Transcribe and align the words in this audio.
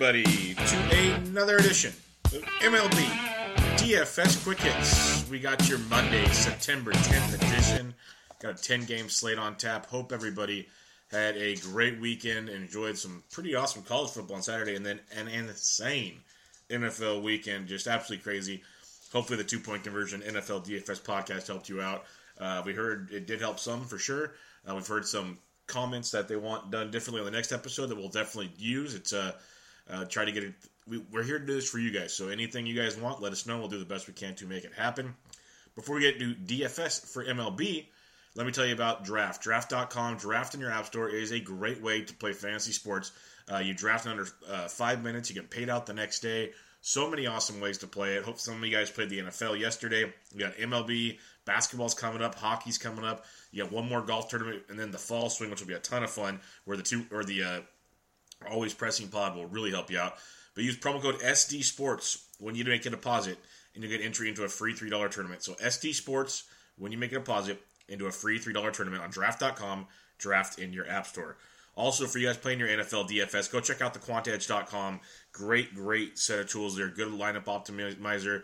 Everybody, 0.00 0.54
to 0.54 1.16
another 1.26 1.56
edition 1.56 1.92
of 2.26 2.40
MLB 2.60 3.04
DFS 3.78 4.44
Quick 4.44 4.60
Hits. 4.60 5.28
We 5.28 5.40
got 5.40 5.68
your 5.68 5.78
Monday, 5.90 6.24
September 6.26 6.92
10th 6.92 7.34
edition. 7.34 7.94
Got 8.40 8.60
a 8.60 8.62
10 8.62 8.84
game 8.84 9.08
slate 9.08 9.38
on 9.38 9.56
tap. 9.56 9.86
Hope 9.86 10.12
everybody 10.12 10.68
had 11.10 11.36
a 11.36 11.56
great 11.56 12.00
weekend, 12.00 12.48
enjoyed 12.48 12.96
some 12.96 13.24
pretty 13.32 13.56
awesome 13.56 13.82
college 13.82 14.10
football 14.10 14.36
on 14.36 14.42
Saturday, 14.42 14.76
and 14.76 14.86
then 14.86 15.00
an 15.16 15.26
insane 15.26 16.20
NFL 16.70 17.20
weekend. 17.24 17.66
Just 17.66 17.88
absolutely 17.88 18.22
crazy. 18.22 18.62
Hopefully, 19.12 19.38
the 19.38 19.42
two 19.42 19.58
point 19.58 19.82
conversion 19.82 20.20
NFL 20.20 20.64
DFS 20.64 21.02
podcast 21.02 21.48
helped 21.48 21.68
you 21.68 21.82
out. 21.82 22.04
Uh, 22.38 22.62
we 22.64 22.72
heard 22.72 23.10
it 23.10 23.26
did 23.26 23.40
help 23.40 23.58
some 23.58 23.84
for 23.84 23.98
sure. 23.98 24.34
Uh, 24.64 24.76
we've 24.76 24.86
heard 24.86 25.08
some 25.08 25.38
comments 25.66 26.12
that 26.12 26.28
they 26.28 26.36
want 26.36 26.70
done 26.70 26.92
differently 26.92 27.18
on 27.18 27.24
the 27.24 27.32
next 27.32 27.50
episode 27.50 27.86
that 27.86 27.96
we'll 27.96 28.08
definitely 28.08 28.52
use. 28.58 28.94
It's 28.94 29.12
uh, 29.12 29.32
uh 29.88 30.04
try 30.04 30.24
to 30.24 30.32
get 30.32 30.44
it. 30.44 30.54
We, 30.86 30.98
we're 31.10 31.22
here 31.22 31.38
to 31.38 31.46
do 31.46 31.54
this 31.54 31.68
for 31.68 31.78
you 31.78 31.90
guys. 31.90 32.14
So 32.14 32.28
anything 32.28 32.66
you 32.66 32.74
guys 32.74 32.96
want, 32.96 33.20
let 33.20 33.32
us 33.32 33.46
know. 33.46 33.58
We'll 33.58 33.68
do 33.68 33.78
the 33.78 33.84
best 33.84 34.08
we 34.08 34.14
can 34.14 34.34
to 34.36 34.46
make 34.46 34.64
it 34.64 34.72
happen. 34.74 35.14
Before 35.74 35.96
we 35.96 36.02
get 36.02 36.18
to 36.18 36.34
DFS 36.34 37.06
for 37.06 37.24
MLB, 37.24 37.86
let 38.34 38.46
me 38.46 38.52
tell 38.52 38.66
you 38.66 38.72
about 38.74 39.04
Draft. 39.04 39.42
Draft.com. 39.42 40.16
Draft 40.16 40.54
in 40.54 40.60
your 40.60 40.70
app 40.70 40.86
store 40.86 41.08
is 41.08 41.32
a 41.32 41.40
great 41.40 41.82
way 41.82 42.02
to 42.02 42.14
play 42.14 42.32
fantasy 42.32 42.72
sports. 42.72 43.12
Uh, 43.52 43.58
you 43.58 43.74
draft 43.74 44.06
in 44.06 44.12
under 44.12 44.28
uh, 44.48 44.68
five 44.68 45.02
minutes. 45.02 45.28
You 45.28 45.34
get 45.34 45.50
paid 45.50 45.68
out 45.70 45.86
the 45.86 45.94
next 45.94 46.20
day. 46.20 46.52
So 46.80 47.10
many 47.10 47.26
awesome 47.26 47.60
ways 47.60 47.78
to 47.78 47.86
play 47.86 48.14
it. 48.14 48.24
Hope 48.24 48.38
some 48.38 48.56
of 48.56 48.64
you 48.64 48.74
guys 48.74 48.90
played 48.90 49.10
the 49.10 49.18
NFL 49.18 49.58
yesterday. 49.58 50.12
You 50.32 50.38
got 50.38 50.54
MLB, 50.54 51.18
basketball's 51.44 51.94
coming 51.94 52.22
up, 52.22 52.36
hockey's 52.36 52.78
coming 52.78 53.04
up. 53.04 53.24
You 53.50 53.64
got 53.64 53.72
one 53.72 53.88
more 53.88 54.00
golf 54.00 54.28
tournament, 54.28 54.62
and 54.68 54.78
then 54.78 54.90
the 54.90 54.98
fall 54.98 55.28
swing, 55.28 55.50
which 55.50 55.60
will 55.60 55.66
be 55.66 55.74
a 55.74 55.80
ton 55.80 56.04
of 56.04 56.10
fun. 56.10 56.40
Where 56.64 56.76
the 56.76 56.82
two 56.82 57.04
or 57.10 57.24
the 57.24 57.42
uh, 57.42 57.60
always 58.46 58.74
pressing 58.74 59.08
pod 59.08 59.34
will 59.34 59.46
really 59.46 59.70
help 59.70 59.90
you 59.90 59.98
out. 59.98 60.14
But 60.54 60.64
use 60.64 60.76
promo 60.76 61.00
code 61.00 61.20
SD 61.20 61.62
Sports 61.64 62.26
when 62.38 62.54
you 62.54 62.64
make 62.64 62.84
a 62.86 62.90
deposit, 62.90 63.38
and 63.74 63.82
you 63.82 63.88
get 63.88 64.04
entry 64.04 64.28
into 64.28 64.44
a 64.44 64.48
free 64.48 64.74
three 64.74 64.90
dollar 64.90 65.08
tournament. 65.08 65.42
So 65.42 65.54
SD 65.54 65.94
Sports 65.94 66.44
when 66.76 66.92
you 66.92 66.98
make 66.98 67.12
a 67.12 67.16
deposit 67.16 67.60
into 67.88 68.06
a 68.06 68.12
free 68.12 68.38
three 68.38 68.52
dollar 68.52 68.70
tournament 68.70 69.02
on 69.02 69.10
Draft.com. 69.10 69.86
Draft 70.18 70.58
in 70.58 70.72
your 70.72 70.88
app 70.88 71.06
store. 71.06 71.36
Also, 71.78 72.06
for 72.06 72.18
you 72.18 72.26
guys 72.26 72.36
playing 72.36 72.58
your 72.58 72.66
NFL 72.66 73.08
DFS, 73.08 73.52
go 73.52 73.60
check 73.60 73.80
out 73.80 73.94
the 73.94 74.00
quantedge.com. 74.00 74.98
Great, 75.30 75.76
great 75.76 76.18
set 76.18 76.40
of 76.40 76.48
tools 76.50 76.76
there. 76.76 76.88
Good 76.88 77.06
lineup 77.06 77.44
optimizer, 77.44 78.42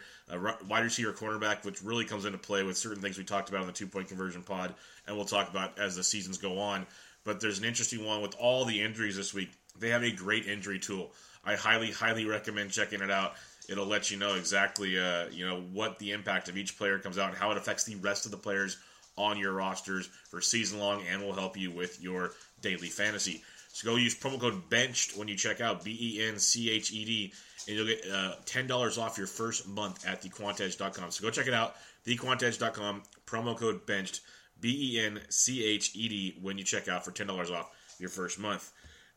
wide 0.68 0.84
receiver 0.84 1.12
cornerback, 1.12 1.64
which 1.64 1.82
really 1.82 2.04
comes 2.04 2.26
into 2.26 2.38
play 2.38 2.62
with 2.62 2.76
certain 2.76 3.02
things 3.02 3.18
we 3.18 3.24
talked 3.24 3.48
about 3.48 3.62
on 3.62 3.66
the 3.66 3.72
two 3.72 3.88
point 3.88 4.06
conversion 4.06 4.44
pod, 4.44 4.72
and 5.08 5.16
we'll 5.16 5.26
talk 5.26 5.50
about 5.50 5.76
as 5.80 5.96
the 5.96 6.04
seasons 6.04 6.38
go 6.38 6.60
on. 6.60 6.86
But 7.24 7.40
there's 7.40 7.58
an 7.58 7.64
interesting 7.64 8.04
one 8.04 8.22
with 8.22 8.36
all 8.38 8.64
the 8.64 8.80
injuries 8.80 9.16
this 9.16 9.34
week. 9.34 9.50
They 9.78 9.90
have 9.90 10.04
a 10.04 10.12
great 10.12 10.46
injury 10.46 10.78
tool. 10.78 11.12
I 11.44 11.56
highly, 11.56 11.90
highly 11.90 12.26
recommend 12.26 12.70
checking 12.70 13.02
it 13.02 13.10
out. 13.10 13.34
It'll 13.68 13.86
let 13.86 14.10
you 14.10 14.18
know 14.18 14.34
exactly, 14.34 14.98
uh, 14.98 15.26
you 15.30 15.46
know, 15.46 15.60
what 15.72 15.98
the 15.98 16.12
impact 16.12 16.48
of 16.48 16.56
each 16.56 16.76
player 16.76 16.98
comes 16.98 17.18
out 17.18 17.30
and 17.30 17.38
how 17.38 17.50
it 17.50 17.58
affects 17.58 17.84
the 17.84 17.96
rest 17.96 18.24
of 18.26 18.30
the 18.30 18.36
players 18.36 18.76
on 19.16 19.38
your 19.38 19.52
rosters 19.52 20.08
for 20.28 20.40
season 20.40 20.78
long, 20.78 21.02
and 21.10 21.22
will 21.22 21.32
help 21.32 21.56
you 21.56 21.70
with 21.70 22.02
your 22.02 22.32
daily 22.62 22.88
fantasy. 22.88 23.42
So 23.72 23.90
go 23.90 23.96
use 23.96 24.14
promo 24.14 24.40
code 24.40 24.68
BENCHED 24.70 25.16
when 25.16 25.28
you 25.28 25.36
check 25.36 25.60
out 25.60 25.84
B 25.84 25.96
E 26.00 26.28
N 26.28 26.38
C 26.38 26.70
H 26.70 26.92
E 26.92 27.04
D, 27.04 27.32
and 27.66 27.76
you'll 27.76 27.86
get 27.86 28.04
uh, 28.08 28.34
ten 28.44 28.66
dollars 28.66 28.98
off 28.98 29.18
your 29.18 29.26
first 29.26 29.66
month 29.68 30.06
at 30.06 30.22
thequantedge.com. 30.22 31.10
So 31.10 31.22
go 31.22 31.30
check 31.30 31.46
it 31.46 31.54
out, 31.54 31.74
thequantedge.com. 32.06 33.02
Promo 33.26 33.56
code 33.56 33.86
BENCHED, 33.86 34.20
B 34.60 34.94
E 34.94 35.00
N 35.04 35.20
C 35.28 35.64
H 35.64 35.94
E 35.94 36.08
D, 36.08 36.38
when 36.40 36.58
you 36.58 36.64
check 36.64 36.88
out 36.88 37.04
for 37.04 37.10
ten 37.10 37.26
dollars 37.26 37.50
off 37.50 37.70
your 37.98 38.10
first 38.10 38.38
month. 38.38 38.72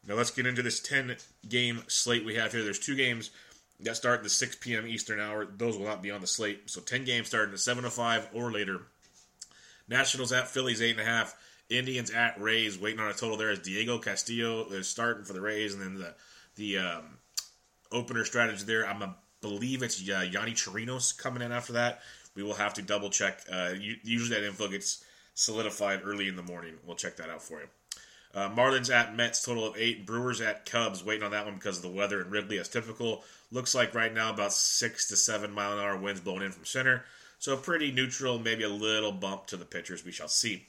Now 0.07 0.15
let's 0.15 0.31
get 0.31 0.47
into 0.47 0.63
this 0.63 0.79
ten 0.79 1.15
game 1.47 1.83
slate 1.87 2.25
we 2.25 2.35
have 2.35 2.53
here. 2.53 2.63
There's 2.63 2.79
two 2.79 2.95
games 2.95 3.29
that 3.81 3.95
start 3.95 4.19
at 4.19 4.23
the 4.23 4.29
6 4.29 4.55
p.m. 4.55 4.87
Eastern 4.87 5.19
hour. 5.19 5.45
Those 5.45 5.77
will 5.77 5.85
not 5.85 6.01
be 6.01 6.09
on 6.09 6.21
the 6.21 6.27
slate. 6.27 6.69
So 6.69 6.81
10 6.81 7.05
games 7.05 7.27
starting 7.27 7.53
at 7.53 7.59
7:05 7.59 8.29
or 8.33 8.51
later. 8.51 8.81
Nationals 9.87 10.31
at 10.31 10.47
Phillies 10.47 10.81
eight 10.81 10.97
and 10.97 11.01
a 11.01 11.05
half. 11.05 11.35
Indians 11.69 12.11
at 12.11 12.39
Rays, 12.39 12.79
waiting 12.79 12.99
on 12.99 13.09
a 13.09 13.13
total 13.13 13.35
there 13.35 13.51
is 13.51 13.59
Diego 13.59 13.99
Castillo 13.99 14.69
is 14.69 14.87
starting 14.87 15.25
for 15.25 15.33
the 15.33 15.41
Rays, 15.41 15.73
and 15.73 15.81
then 15.81 15.95
the 15.95 16.15
the 16.55 16.77
um, 16.77 17.17
opener 17.91 18.23
strategy 18.23 18.63
there. 18.63 18.87
I'm 18.87 19.01
a 19.01 19.15
believe 19.41 19.83
it's 19.83 19.99
uh, 19.99 20.25
Yonny 20.25 20.53
Chirinos 20.53 21.17
coming 21.17 21.41
in 21.41 21.51
after 21.51 21.73
that. 21.73 22.01
We 22.35 22.43
will 22.43 22.53
have 22.53 22.73
to 22.75 22.81
double 22.81 23.09
check. 23.09 23.41
Uh, 23.51 23.73
usually 24.03 24.39
that 24.39 24.47
info 24.47 24.69
gets 24.69 25.03
solidified 25.33 26.01
early 26.03 26.27
in 26.27 26.35
the 26.35 26.43
morning. 26.43 26.75
We'll 26.85 26.95
check 26.95 27.17
that 27.17 27.29
out 27.29 27.43
for 27.43 27.59
you. 27.59 27.67
Uh, 28.33 28.49
Marlins 28.49 28.93
at 28.93 29.15
Mets, 29.15 29.43
total 29.43 29.67
of 29.67 29.77
eight. 29.77 30.05
Brewers 30.05 30.41
at 30.41 30.65
Cubs, 30.65 31.03
waiting 31.03 31.23
on 31.23 31.31
that 31.31 31.45
one 31.45 31.55
because 31.55 31.77
of 31.77 31.83
the 31.83 31.89
weather 31.89 32.21
and 32.21 32.31
Wrigley 32.31 32.59
as 32.59 32.69
typical. 32.69 33.23
Looks 33.51 33.73
like 33.73 33.95
right 33.95 34.13
now 34.13 34.31
about 34.31 34.53
six 34.53 35.07
to 35.09 35.15
seven 35.15 35.51
mile 35.51 35.73
an 35.73 35.79
hour 35.79 35.97
winds 35.97 36.21
blowing 36.21 36.43
in 36.43 36.51
from 36.51 36.65
center. 36.65 37.05
So 37.39 37.55
pretty 37.55 37.91
neutral, 37.91 38.39
maybe 38.39 38.63
a 38.63 38.69
little 38.69 39.11
bump 39.11 39.47
to 39.47 39.57
the 39.57 39.65
pitchers. 39.65 40.03
We 40.03 40.11
shall 40.11 40.27
see. 40.27 40.65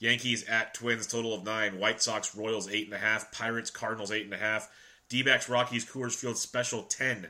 Yankees 0.00 0.44
at 0.48 0.74
Twins, 0.74 1.06
total 1.06 1.34
of 1.34 1.44
nine. 1.44 1.78
White 1.78 2.00
Sox, 2.00 2.34
Royals, 2.34 2.68
eight 2.70 2.86
and 2.86 2.94
a 2.94 2.98
half. 2.98 3.32
Pirates, 3.32 3.70
Cardinals, 3.70 4.12
eight 4.12 4.24
and 4.24 4.34
a 4.34 4.38
half. 4.38 4.70
D 5.08 5.22
backs, 5.22 5.48
Rockies, 5.48 5.84
Coors 5.84 6.14
Field, 6.14 6.36
special 6.36 6.82
10. 6.82 7.28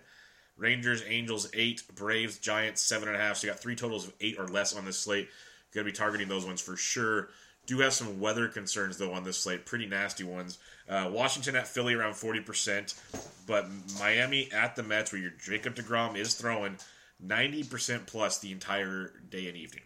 Rangers, 0.56 1.02
Angels, 1.06 1.48
eight. 1.54 1.82
Braves, 1.94 2.38
Giants, 2.38 2.82
seven 2.82 3.08
and 3.08 3.16
a 3.16 3.20
half. 3.20 3.38
So 3.38 3.46
you 3.46 3.52
got 3.52 3.60
three 3.60 3.76
totals 3.76 4.06
of 4.06 4.14
eight 4.20 4.38
or 4.38 4.48
less 4.48 4.76
on 4.76 4.84
this 4.84 4.98
slate. 4.98 5.28
Going 5.72 5.86
to 5.86 5.92
be 5.92 5.96
targeting 5.96 6.28
those 6.28 6.46
ones 6.46 6.60
for 6.60 6.76
sure. 6.76 7.28
Do 7.68 7.80
have 7.80 7.92
some 7.92 8.18
weather 8.18 8.48
concerns, 8.48 8.96
though, 8.96 9.12
on 9.12 9.24
this 9.24 9.36
slate. 9.36 9.66
Pretty 9.66 9.84
nasty 9.84 10.24
ones. 10.24 10.58
Uh, 10.88 11.10
Washington 11.12 11.54
at 11.54 11.68
Philly 11.68 11.92
around 11.92 12.14
40%. 12.14 12.94
But 13.46 13.68
Miami 13.98 14.50
at 14.52 14.74
the 14.74 14.82
Mets, 14.82 15.12
where 15.12 15.20
your 15.20 15.32
Jacob 15.32 15.74
DeGrom 15.74 16.16
is 16.16 16.32
throwing 16.32 16.78
90% 17.24 18.06
plus 18.06 18.38
the 18.38 18.52
entire 18.52 19.12
day 19.28 19.48
and 19.48 19.56
evening 19.56 19.82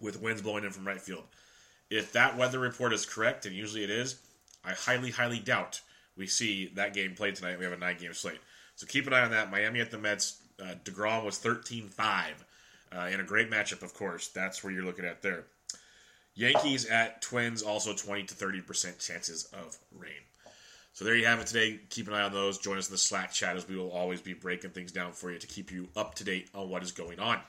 with 0.00 0.22
winds 0.22 0.42
blowing 0.42 0.62
in 0.62 0.70
from 0.70 0.86
right 0.86 1.00
field. 1.00 1.24
If 1.90 2.12
that 2.12 2.36
weather 2.36 2.60
report 2.60 2.92
is 2.92 3.04
correct, 3.04 3.46
and 3.46 3.56
usually 3.56 3.82
it 3.82 3.90
is, 3.90 4.20
I 4.64 4.72
highly, 4.72 5.10
highly 5.10 5.40
doubt 5.40 5.80
we 6.16 6.28
see 6.28 6.68
that 6.76 6.94
game 6.94 7.16
played 7.16 7.34
tonight. 7.34 7.58
We 7.58 7.64
have 7.64 7.74
a 7.74 7.78
nine 7.78 7.96
game 7.98 8.14
slate. 8.14 8.40
So 8.76 8.86
keep 8.86 9.08
an 9.08 9.12
eye 9.12 9.22
on 9.22 9.32
that. 9.32 9.50
Miami 9.50 9.80
at 9.80 9.90
the 9.90 9.98
Mets. 9.98 10.40
Uh, 10.62 10.74
DeGrom 10.84 11.24
was 11.24 11.38
13 11.38 11.88
5 11.88 12.44
uh, 12.96 13.08
in 13.12 13.18
a 13.18 13.24
great 13.24 13.50
matchup, 13.50 13.82
of 13.82 13.92
course. 13.92 14.28
That's 14.28 14.62
where 14.62 14.72
you're 14.72 14.84
looking 14.84 15.04
at 15.04 15.20
there. 15.20 15.46
Yankees 16.36 16.86
at 16.86 17.22
Twins, 17.22 17.62
also 17.62 17.94
20 17.94 18.24
to 18.24 18.34
30% 18.34 19.04
chances 19.04 19.44
of 19.52 19.76
rain. 19.98 20.12
So 20.92 21.04
there 21.04 21.16
you 21.16 21.26
have 21.26 21.40
it 21.40 21.46
today. 21.46 21.80
Keep 21.90 22.08
an 22.08 22.14
eye 22.14 22.22
on 22.22 22.32
those. 22.32 22.58
Join 22.58 22.78
us 22.78 22.88
in 22.88 22.94
the 22.94 22.98
Slack 22.98 23.32
chat 23.32 23.56
as 23.56 23.68
we 23.68 23.76
will 23.76 23.90
always 23.90 24.20
be 24.20 24.34
breaking 24.34 24.70
things 24.70 24.92
down 24.92 25.12
for 25.12 25.30
you 25.30 25.38
to 25.38 25.46
keep 25.46 25.72
you 25.72 25.88
up 25.96 26.14
to 26.16 26.24
date 26.24 26.48
on 26.54 26.68
what 26.68 26.82
is 26.82 26.92
going 26.92 27.18
on. 27.18 27.40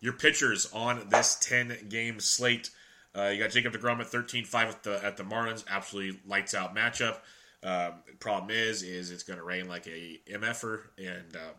Your 0.00 0.12
pitchers 0.12 0.72
on 0.72 1.08
this 1.08 1.36
10 1.40 1.86
game 1.88 2.18
slate. 2.20 2.70
Uh, 3.14 3.28
you 3.28 3.40
got 3.40 3.50
Jacob 3.50 3.74
DeGrom 3.74 4.00
at 4.00 4.06
13-5 4.06 4.54
at 4.54 4.82
the 4.82 5.04
at 5.04 5.16
the 5.16 5.24
Marlins. 5.24 5.64
Absolutely 5.68 6.20
lights 6.26 6.54
out 6.54 6.74
matchup. 6.74 7.18
Um, 7.62 7.94
problem 8.18 8.50
is, 8.50 8.82
is 8.82 9.10
it's 9.10 9.22
going 9.22 9.38
to 9.38 9.44
rain 9.44 9.68
like 9.68 9.86
a 9.86 10.18
mf'er 10.30 10.82
and 10.96 11.36
uh, 11.36 11.52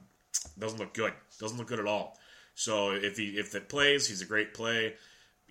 doesn't 0.58 0.80
look 0.80 0.94
good. 0.94 1.14
Doesn't 1.40 1.58
look 1.58 1.68
good 1.68 1.80
at 1.80 1.86
all. 1.86 2.18
So 2.56 2.92
if 2.92 3.18
he 3.18 3.38
if 3.38 3.56
it 3.56 3.70
plays, 3.70 4.08
he's 4.08 4.22
a 4.22 4.26
great 4.26 4.54
play. 4.54 4.96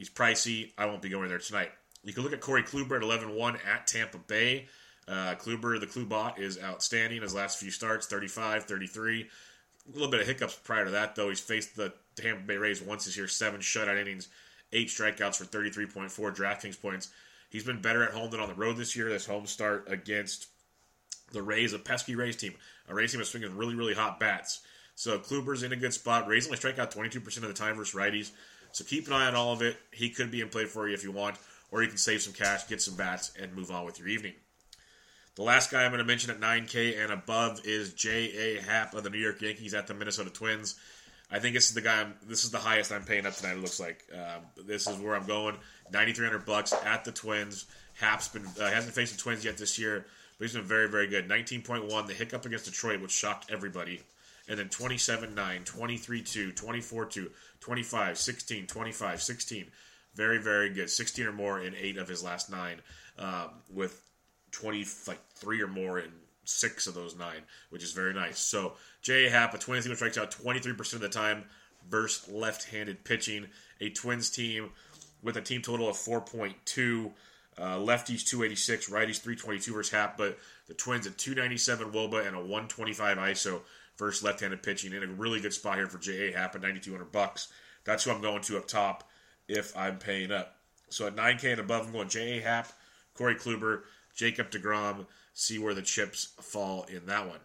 He's 0.00 0.08
pricey. 0.08 0.72
I 0.78 0.86
won't 0.86 1.02
be 1.02 1.10
going 1.10 1.28
there 1.28 1.36
tonight. 1.36 1.72
You 2.04 2.14
can 2.14 2.22
look 2.22 2.32
at 2.32 2.40
Corey 2.40 2.62
Kluber 2.62 2.96
at 2.96 3.02
11-1 3.02 3.58
at 3.66 3.86
Tampa 3.86 4.16
Bay. 4.16 4.66
Uh, 5.06 5.34
Kluber, 5.34 5.78
the 5.78 5.86
Klubot, 5.86 6.38
is 6.38 6.58
outstanding. 6.58 7.20
His 7.20 7.34
last 7.34 7.58
few 7.58 7.70
starts, 7.70 8.06
35, 8.06 8.64
33. 8.64 9.20
A 9.20 9.92
little 9.92 10.10
bit 10.10 10.20
of 10.20 10.26
hiccups 10.26 10.54
prior 10.54 10.86
to 10.86 10.92
that, 10.92 11.16
though. 11.16 11.28
He's 11.28 11.38
faced 11.38 11.76
the 11.76 11.92
Tampa 12.16 12.40
Bay 12.40 12.56
Rays 12.56 12.80
once 12.80 13.04
this 13.04 13.14
year, 13.14 13.28
seven 13.28 13.60
shutout 13.60 14.00
innings, 14.00 14.28
eight 14.72 14.88
strikeouts 14.88 15.36
for 15.36 15.44
33.4 15.44 16.34
DraftKings 16.34 16.80
points. 16.80 17.10
He's 17.50 17.64
been 17.64 17.82
better 17.82 18.02
at 18.02 18.14
home 18.14 18.30
than 18.30 18.40
on 18.40 18.48
the 18.48 18.54
road 18.54 18.78
this 18.78 18.96
year. 18.96 19.10
This 19.10 19.26
home 19.26 19.44
start 19.44 19.84
against 19.86 20.46
the 21.30 21.42
Rays, 21.42 21.74
a 21.74 21.78
pesky 21.78 22.14
Rays 22.14 22.36
team. 22.36 22.54
A 22.88 22.94
Rays 22.94 23.12
team 23.12 23.20
is 23.20 23.28
swinging 23.28 23.54
really, 23.54 23.74
really 23.74 23.92
hot 23.92 24.18
bats. 24.18 24.62
So 24.94 25.18
Kluber's 25.18 25.62
in 25.62 25.74
a 25.74 25.76
good 25.76 25.92
spot. 25.92 26.26
Rays 26.26 26.46
only 26.46 26.56
strike 26.56 26.78
out 26.78 26.90
22% 26.90 27.36
of 27.36 27.42
the 27.42 27.52
time 27.52 27.76
versus 27.76 27.94
righties. 27.94 28.30
So 28.72 28.84
keep 28.84 29.06
an 29.06 29.12
eye 29.12 29.26
on 29.26 29.34
all 29.34 29.52
of 29.52 29.62
it. 29.62 29.76
He 29.92 30.10
could 30.10 30.30
be 30.30 30.40
in 30.40 30.48
play 30.48 30.64
for 30.64 30.88
you 30.88 30.94
if 30.94 31.04
you 31.04 31.12
want, 31.12 31.36
or 31.70 31.82
you 31.82 31.88
can 31.88 31.98
save 31.98 32.22
some 32.22 32.32
cash, 32.32 32.68
get 32.68 32.80
some 32.80 32.94
bats, 32.94 33.32
and 33.40 33.54
move 33.54 33.70
on 33.70 33.84
with 33.84 33.98
your 33.98 34.08
evening. 34.08 34.34
The 35.36 35.42
last 35.42 35.70
guy 35.70 35.84
I'm 35.84 35.90
going 35.90 36.00
to 36.00 36.04
mention 36.04 36.30
at 36.30 36.40
9K 36.40 37.02
and 37.02 37.12
above 37.12 37.62
is 37.64 37.94
J.A. 37.94 38.60
Happ 38.60 38.94
of 38.94 39.04
the 39.04 39.10
New 39.10 39.18
York 39.18 39.40
Yankees 39.40 39.74
at 39.74 39.86
the 39.86 39.94
Minnesota 39.94 40.30
Twins. 40.30 40.78
I 41.30 41.38
think 41.38 41.54
this 41.54 41.68
is 41.68 41.74
the 41.74 41.80
guy. 41.80 42.00
I'm, 42.00 42.14
this 42.26 42.44
is 42.44 42.50
the 42.50 42.58
highest 42.58 42.90
I'm 42.90 43.04
paying 43.04 43.24
up 43.24 43.34
tonight. 43.34 43.52
It 43.52 43.60
looks 43.60 43.78
like 43.78 44.04
uh, 44.12 44.40
this 44.66 44.88
is 44.88 44.98
where 44.98 45.14
I'm 45.14 45.26
going. 45.26 45.54
9,300 45.92 46.44
bucks 46.44 46.72
at 46.72 47.04
the 47.04 47.12
Twins. 47.12 47.66
Happ's 47.94 48.28
been 48.28 48.44
uh, 48.60 48.70
hasn't 48.70 48.94
faced 48.94 49.16
the 49.16 49.20
Twins 49.20 49.44
yet 49.44 49.56
this 49.56 49.78
year, 49.78 50.06
but 50.38 50.44
he's 50.44 50.54
been 50.54 50.64
very 50.64 50.88
very 50.88 51.06
good. 51.06 51.28
19.1. 51.28 52.06
The 52.06 52.14
hiccup 52.14 52.44
against 52.46 52.64
Detroit, 52.64 53.00
which 53.00 53.12
shocked 53.12 53.50
everybody, 53.50 54.00
and 54.50 54.58
then 54.58 54.68
27 54.68 55.32
9, 55.32 55.64
23 55.64 56.22
2, 56.22 56.52
24 56.52 57.06
2, 57.06 57.30
25, 57.60 58.18
16, 58.18 58.66
25, 58.66 59.22
16. 59.22 59.66
Very 60.16 60.38
very 60.42 60.70
good. 60.70 60.90
16 60.90 61.24
or 61.24 61.32
more 61.32 61.60
in 61.60 61.74
eight 61.76 61.96
of 61.96 62.08
his 62.08 62.22
last 62.22 62.50
nine, 62.50 62.80
um, 63.18 63.50
with 63.72 64.02
20 64.50 64.84
like 65.06 65.20
three 65.36 65.62
or 65.62 65.68
more 65.68 66.00
in 66.00 66.10
six 66.44 66.88
of 66.88 66.94
those 66.94 67.16
nine, 67.16 67.42
which 67.70 67.84
is 67.84 67.92
very 67.92 68.12
nice. 68.12 68.40
So 68.40 68.72
J. 69.02 69.28
Happ, 69.28 69.54
a 69.54 69.58
Twins 69.58 69.86
team 69.86 69.94
strikes 69.94 70.18
out 70.18 70.32
23% 70.32 70.94
of 70.94 71.00
the 71.00 71.08
time 71.08 71.44
versus 71.88 72.28
left-handed 72.28 73.04
pitching. 73.04 73.46
A 73.80 73.90
Twins 73.90 74.30
team 74.30 74.70
with 75.22 75.36
a 75.36 75.40
team 75.40 75.62
total 75.62 75.88
of 75.88 75.96
4.2. 75.96 77.12
Uh, 77.58 77.76
lefties 77.76 78.24
286, 78.24 78.88
righties 78.88 79.20
322 79.20 79.74
versus 79.74 79.92
Happ, 79.92 80.16
but 80.16 80.38
the 80.66 80.72
Twins 80.72 81.06
at 81.06 81.18
297 81.18 81.92
Woba 81.92 82.26
and 82.26 82.34
a 82.34 82.40
125 82.40 83.18
ISO 83.18 83.60
versus 84.00 84.24
left-handed 84.24 84.64
pitching 84.64 84.92
in 84.92 85.04
a 85.04 85.06
really 85.06 85.40
good 85.40 85.52
spot 85.52 85.76
here 85.76 85.86
for 85.86 85.98
J.A. 85.98 86.32
Happ 86.32 86.56
at 86.56 86.62
9,200 86.62 87.12
bucks. 87.12 87.52
That's 87.84 88.02
who 88.02 88.10
I'm 88.10 88.20
going 88.20 88.42
to 88.42 88.56
up 88.56 88.66
top 88.66 89.08
if 89.46 89.76
I'm 89.76 89.98
paying 89.98 90.32
up. 90.32 90.56
So 90.88 91.06
at 91.06 91.14
9K 91.14 91.52
and 91.52 91.60
above, 91.60 91.86
I'm 91.86 91.92
going 91.92 92.08
J.A. 92.08 92.40
Happ, 92.40 92.72
Corey 93.14 93.36
Kluber, 93.36 93.82
Jacob 94.16 94.50
DeGrom, 94.50 95.06
see 95.34 95.58
where 95.58 95.74
the 95.74 95.82
chips 95.82 96.32
fall 96.40 96.82
in 96.84 97.06
that 97.06 97.28
one. 97.28 97.38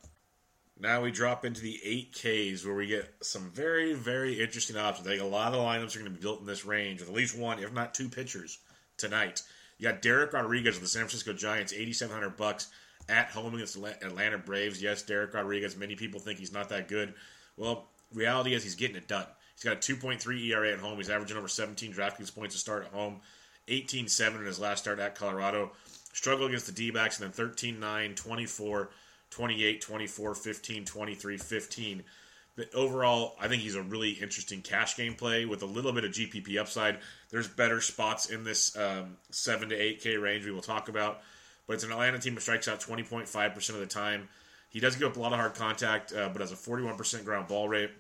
Now 0.80 1.02
we 1.02 1.12
drop 1.12 1.46
into 1.46 1.62
the 1.62 1.80
8Ks 1.86 2.66
where 2.66 2.76
we 2.76 2.88
get 2.88 3.14
some 3.22 3.52
very, 3.52 3.94
very 3.94 4.42
interesting 4.42 4.76
options. 4.76 5.08
I 5.08 5.12
think 5.12 5.22
a 5.22 5.26
lot 5.26 5.48
of 5.48 5.54
the 5.54 5.60
lineups 5.60 5.96
are 5.96 6.00
going 6.00 6.12
to 6.12 6.18
be 6.18 6.22
built 6.22 6.42
in 6.42 6.48
this 6.48 6.66
range 6.66 7.00
with 7.00 7.10
at 7.10 7.16
least 7.16 7.38
one, 7.38 7.60
if 7.60 7.72
not 7.72 7.94
two 7.94 8.10
pitchers 8.10 8.60
tonight. 8.98 9.44
You 9.78 9.90
got 9.90 10.02
Dereck 10.02 10.34
Rodriguez 10.34 10.76
of 10.76 10.82
the 10.82 10.88
San 10.88 11.02
Francisco 11.02 11.34
Giants, 11.34 11.72
8700 11.74 12.36
bucks 12.36 12.70
at 13.10 13.30
home 13.30 13.54
against 13.54 13.78
Atlanta 13.78 14.38
Braves. 14.38 14.82
Yes, 14.82 15.04
Dereck 15.04 15.34
Rodriguez, 15.34 15.76
many 15.76 15.96
people 15.96 16.20
think 16.20 16.40
he's 16.40 16.54
not 16.54 16.70
that 16.70 16.88
good. 16.88 17.14
Well, 17.58 17.88
reality 18.14 18.54
is 18.54 18.64
he's 18.64 18.76
getting 18.76 18.96
it 18.96 19.08
done. 19.08 19.28
He's 19.56 19.64
got 19.64 19.78
a 19.78 19.94
2.3 19.94 20.46
ERA 20.48 20.72
at 20.72 20.80
home. 20.80 20.98
He's 20.98 21.10
averaging 21.10 21.38
over 21.38 21.48
17 21.48 21.94
DraftKings 21.94 22.34
points 22.34 22.56
to 22.56 22.60
start 22.60 22.86
at 22.86 22.92
home, 22.92 23.22
18-7 23.68 24.40
in 24.40 24.46
his 24.46 24.60
last 24.60 24.80
start 24.84 25.00
at 25.00 25.16
Colorado 25.16 25.72
struggled 26.16 26.50
against 26.50 26.66
the 26.66 26.72
D 26.72 26.92
backs, 26.92 27.20
and 27.20 27.26
then 27.26 27.34
13 27.34 27.80
9, 27.80 28.16
24, 28.16 28.90
28, 29.30 29.82
24, 29.82 30.36
15, 30.36 30.86
23, 30.86 31.38
15. 31.38 32.04
But 32.56 32.74
overall, 32.74 33.36
I 33.40 33.50
think 33.50 33.62
he's 33.62 33.76
a 33.76 33.82
really 33.82 34.12
interesting 34.12 34.62
cash 34.62 34.96
game 34.96 35.16
play 35.16 35.46
with 35.46 35.62
a 35.62 35.66
little 35.66 35.92
bit 35.92 36.06
of 36.06 36.12
GPP 36.12 36.58
upside. 36.58 37.00
There's 37.30 37.50
better 37.50 37.82
spots 37.82 38.28
in 38.28 38.46
this 38.46 38.78
um, 38.78 39.18
7 39.30 39.70
to 39.70 39.76
8K 39.78 40.22
range 40.22 40.46
we 40.46 40.52
will 40.52 40.62
talk 40.62 40.88
about. 40.88 41.22
But 41.68 41.74
it's 41.74 41.84
an 41.84 41.92
Atlanta 41.92 42.20
team 42.20 42.36
that 42.36 42.42
strikes 42.42 42.68
out 42.68 42.80
20.5% 42.80 43.70
of 43.70 43.80
the 43.80 43.86
time. 43.86 44.30
He 44.70 44.80
does 44.80 44.96
give 44.96 45.10
up 45.10 45.18
a 45.18 45.20
lot 45.20 45.34
of 45.34 45.40
hard 45.40 45.56
contact, 45.56 46.14
uh, 46.14 46.30
but 46.30 46.42
has 46.42 46.52
a 46.52 46.56
41% 46.56 47.26
ground 47.26 47.48
ball 47.48 47.68
rate. 47.68 47.92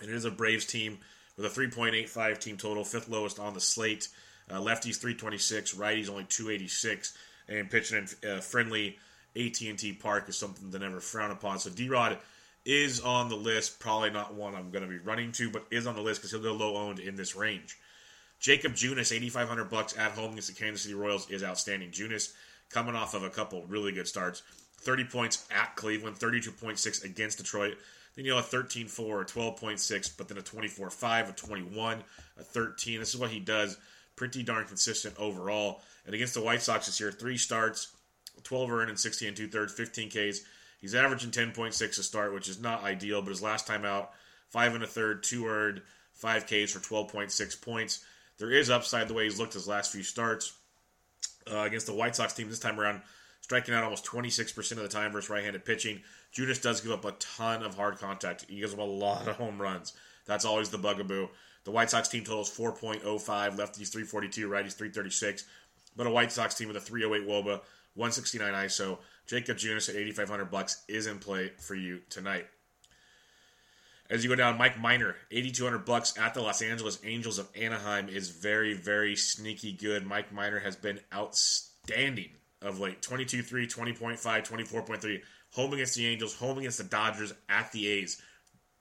And 0.00 0.08
it 0.08 0.14
is 0.14 0.24
a 0.24 0.30
Braves 0.30 0.64
team 0.64 0.98
with 1.36 1.46
a 1.46 1.60
3.85 1.60 2.38
team 2.38 2.56
total, 2.56 2.84
fifth 2.84 3.08
lowest 3.08 3.38
on 3.38 3.54
the 3.54 3.60
slate. 3.60 4.08
Uh, 4.50 4.60
lefties 4.60 4.96
326, 4.96 5.74
righties 5.74 6.08
only 6.08 6.24
286 6.24 7.16
and 7.48 7.70
pitching 7.70 8.06
in 8.22 8.30
uh, 8.30 8.40
friendly 8.40 8.98
AT&T 9.36 9.98
Park 10.00 10.28
is 10.28 10.36
something 10.36 10.70
to 10.70 10.78
never 10.78 11.00
frown 11.00 11.30
upon. 11.30 11.58
So 11.58 11.70
D-Rod 11.70 12.18
is 12.64 13.00
on 13.00 13.28
the 13.28 13.36
list. 13.36 13.78
Probably 13.78 14.10
not 14.10 14.34
one 14.34 14.54
I'm 14.54 14.70
going 14.70 14.84
to 14.84 14.90
be 14.90 14.98
running 14.98 15.32
to, 15.32 15.50
but 15.50 15.64
is 15.70 15.86
on 15.86 15.94
the 15.94 16.02
list 16.02 16.20
because 16.20 16.32
he'll 16.32 16.42
go 16.42 16.52
low 16.52 16.76
owned 16.76 16.98
in 16.98 17.16
this 17.16 17.36
range. 17.36 17.76
Jakob 18.40 18.72
Junis, 18.72 19.12
8,500 19.12 19.70
bucks 19.70 19.96
at 19.96 20.12
home 20.12 20.32
against 20.32 20.48
the 20.48 20.62
Kansas 20.62 20.82
City 20.82 20.94
Royals 20.94 21.28
is 21.30 21.42
outstanding. 21.42 21.90
Junis 21.90 22.32
coming 22.70 22.94
off 22.94 23.14
of 23.14 23.24
a 23.24 23.30
couple 23.30 23.64
really 23.66 23.92
good 23.92 24.08
starts. 24.08 24.42
30 24.80 25.04
points 25.04 25.46
at 25.50 25.74
Cleveland, 25.76 26.16
32.6 26.16 27.04
against 27.04 27.38
Detroit. 27.38 27.76
Then 28.14 28.24
you 28.24 28.32
know 28.32 28.38
a 28.38 28.42
13-4, 28.42 29.22
a 29.22 29.24
12.6, 29.24 30.16
but 30.16 30.28
then 30.28 30.38
a 30.38 30.42
24-5, 30.42 31.30
a 31.30 31.32
21, 31.32 32.04
a 32.38 32.42
13. 32.42 33.00
This 33.00 33.14
is 33.14 33.20
what 33.20 33.30
he 33.30 33.40
does. 33.40 33.78
Pretty 34.16 34.42
darn 34.42 34.66
consistent 34.66 35.14
overall. 35.18 35.82
And 36.06 36.14
against 36.14 36.34
the 36.34 36.42
White 36.42 36.62
Sox 36.62 36.86
this 36.86 37.00
year, 37.00 37.12
three 37.12 37.36
starts, 37.36 37.92
12 38.44 38.72
earned 38.72 38.90
and 38.90 38.98
60 38.98 39.28
and 39.28 39.36
two 39.36 39.48
thirds, 39.48 39.72
15 39.72 40.10
Ks. 40.10 40.40
He's 40.80 40.94
averaging 40.94 41.30
10.6 41.30 41.98
a 41.98 42.02
start, 42.02 42.32
which 42.32 42.48
is 42.48 42.60
not 42.60 42.84
ideal, 42.84 43.20
but 43.20 43.30
his 43.30 43.42
last 43.42 43.66
time 43.66 43.84
out, 43.84 44.12
five 44.48 44.74
and 44.74 44.84
a 44.84 44.86
third, 44.86 45.22
two 45.22 45.46
earned, 45.46 45.82
five 46.14 46.46
Ks 46.46 46.72
for 46.72 46.78
12.6 46.78 47.60
points. 47.60 48.04
There 48.38 48.52
is 48.52 48.70
upside 48.70 49.08
the 49.08 49.14
way 49.14 49.24
he's 49.24 49.38
looked 49.38 49.54
his 49.54 49.66
last 49.68 49.92
few 49.92 50.04
starts 50.04 50.57
uh, 51.52 51.60
against 51.60 51.86
the 51.86 51.94
White 51.94 52.16
Sox 52.16 52.32
team 52.32 52.48
this 52.48 52.58
time 52.58 52.78
around, 52.78 53.02
striking 53.40 53.74
out 53.74 53.84
almost 53.84 54.04
26% 54.04 54.72
of 54.72 54.78
the 54.78 54.88
time 54.88 55.12
versus 55.12 55.30
right-handed 55.30 55.64
pitching. 55.64 56.00
Junis 56.34 56.60
does 56.60 56.80
give 56.80 56.92
up 56.92 57.04
a 57.04 57.12
ton 57.12 57.62
of 57.62 57.74
hard 57.74 57.98
contact. 57.98 58.46
He 58.48 58.60
gives 58.60 58.74
up 58.74 58.80
a 58.80 58.82
lot 58.82 59.26
of 59.28 59.36
home 59.36 59.60
runs. 59.60 59.94
That's 60.26 60.44
always 60.44 60.68
the 60.68 60.78
bugaboo. 60.78 61.28
The 61.64 61.70
White 61.70 61.90
Sox 61.90 62.08
team 62.08 62.24
totals 62.24 62.50
4.05, 62.50 63.02
lefties 63.02 63.90
342, 63.90 64.48
righties 64.48 64.74
336 64.74 65.44
but 65.98 66.06
a 66.06 66.10
White 66.10 66.32
Sox 66.32 66.54
team 66.54 66.68
with 66.68 66.76
a 66.76 66.80
308 66.80 67.28
WOBA, 67.28 67.60
169 67.94 68.54
ISO. 68.54 68.98
Jakob 69.26 69.58
Junis 69.58 69.90
at 69.90 69.96
8,500 69.96 70.50
bucks 70.50 70.84
is 70.88 71.06
in 71.06 71.18
play 71.18 71.50
for 71.58 71.74
you 71.74 72.00
tonight. 72.08 72.46
As 74.10 74.24
you 74.24 74.30
go 74.30 74.36
down, 74.36 74.56
Mike 74.56 74.80
Minor, 74.80 75.16
8,200 75.30 75.84
bucks 75.84 76.16
at 76.18 76.32
the 76.32 76.40
Los 76.40 76.62
Angeles 76.62 76.98
Angels 77.04 77.38
of 77.38 77.48
Anaheim 77.54 78.08
is 78.08 78.30
very, 78.30 78.72
very 78.72 79.14
sneaky 79.14 79.72
good. 79.72 80.06
Mike 80.06 80.32
Minor 80.32 80.58
has 80.60 80.76
been 80.76 81.00
outstanding 81.12 82.30
of 82.62 82.80
late 82.80 83.02
22 83.02 83.42
3, 83.42 83.66
20.5, 83.66 84.18
24.3. 84.18 85.20
Home 85.52 85.72
against 85.74 85.94
the 85.94 86.06
Angels, 86.06 86.34
home 86.34 86.58
against 86.58 86.78
the 86.78 86.84
Dodgers, 86.84 87.34
at 87.50 87.70
the 87.72 87.86
A's. 87.86 88.20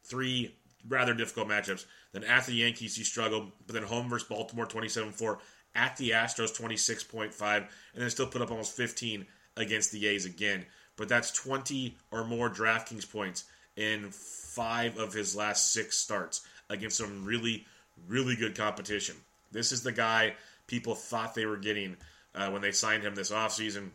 Three 0.05 0.55
rather 0.87 1.13
difficult 1.13 1.49
matchups. 1.49 1.85
Then 2.13 2.23
at 2.23 2.45
the 2.45 2.53
Yankees, 2.53 2.95
he 2.95 3.03
struggled, 3.03 3.51
but 3.65 3.73
then 3.73 3.83
home 3.83 4.09
versus 4.09 4.29
Baltimore, 4.29 4.65
27 4.65 5.11
4 5.11 5.39
at 5.75 5.97
the 5.97 6.11
Astros 6.11 6.57
26.5 6.57 7.57
and 7.57 7.67
then 7.95 8.09
still 8.09 8.27
put 8.27 8.41
up 8.41 8.49
almost 8.49 8.75
15 8.75 9.25
against 9.57 9.91
the 9.91 10.07
A's 10.07 10.25
again. 10.25 10.65
But 10.95 11.09
that's 11.09 11.31
20 11.31 11.95
or 12.11 12.23
more 12.23 12.49
DraftKings 12.49 13.09
points 13.11 13.43
in 13.77 14.09
five 14.11 14.97
of 14.97 15.13
his 15.13 15.35
last 15.35 15.71
six 15.71 15.97
starts 15.97 16.41
against 16.69 16.97
some 16.97 17.23
really, 17.23 17.65
really 18.07 18.35
good 18.35 18.55
competition. 18.55 19.15
This 19.51 19.71
is 19.71 19.83
the 19.83 19.91
guy 19.91 20.33
people 20.65 20.95
thought 20.95 21.33
they 21.35 21.45
were 21.45 21.57
getting 21.57 21.95
uh, 22.35 22.49
when 22.49 22.61
they 22.61 22.71
signed 22.71 23.03
him 23.03 23.15
this 23.15 23.31
offseason 23.31 23.89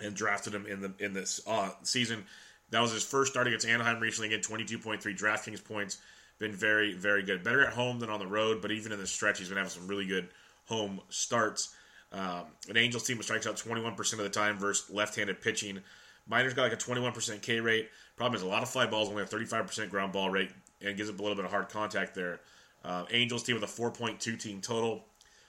and 0.00 0.14
drafted 0.14 0.54
him 0.54 0.66
in 0.66 0.80
the 0.80 0.92
in 0.98 1.12
this 1.12 1.40
uh, 1.46 1.70
season. 1.82 2.24
That 2.70 2.80
was 2.80 2.92
his 2.92 3.04
first 3.04 3.32
start 3.32 3.48
against 3.48 3.66
Anaheim 3.66 4.00
recently. 4.00 4.32
Again, 4.32 4.44
22.3 4.44 5.02
DraftKings 5.18 5.64
points. 5.64 5.98
Been 6.38 6.52
very, 6.52 6.94
very 6.94 7.22
good. 7.22 7.44
Better 7.44 7.66
at 7.66 7.72
home 7.72 7.98
than 7.98 8.08
on 8.08 8.20
the 8.20 8.26
road, 8.26 8.62
but 8.62 8.70
even 8.70 8.92
in 8.92 8.98
the 8.98 9.06
stretch, 9.06 9.40
he's 9.40 9.48
been 9.48 9.58
having 9.58 9.70
some 9.70 9.86
really 9.86 10.06
good 10.06 10.28
home 10.66 11.00
starts. 11.10 11.74
Um, 12.12 12.44
an 12.68 12.76
Angels 12.76 13.04
team 13.04 13.18
that 13.18 13.24
strikes 13.24 13.46
out 13.46 13.56
21% 13.56 14.12
of 14.14 14.18
the 14.20 14.30
time 14.30 14.58
versus 14.58 14.88
left-handed 14.88 15.42
pitching. 15.42 15.80
Minor's 16.28 16.54
got 16.54 16.62
like 16.62 16.72
a 16.72 16.76
21% 16.76 17.42
K 17.42 17.60
rate. 17.60 17.88
Problem 18.16 18.36
is 18.36 18.42
a 18.42 18.46
lot 18.46 18.62
of 18.62 18.68
fly 18.68 18.86
balls, 18.86 19.08
only 19.08 19.22
have 19.22 19.30
35% 19.30 19.90
ground 19.90 20.12
ball 20.12 20.30
rate, 20.30 20.50
and 20.82 20.96
gives 20.96 21.08
up 21.08 21.18
a 21.18 21.22
little 21.22 21.36
bit 21.36 21.44
of 21.44 21.50
hard 21.50 21.68
contact 21.68 22.14
there. 22.14 22.40
Uh, 22.84 23.04
Angels 23.10 23.42
team 23.42 23.58
with 23.58 23.64
a 23.64 23.82
4.2 23.82 24.38
team 24.38 24.60
total. 24.60 25.04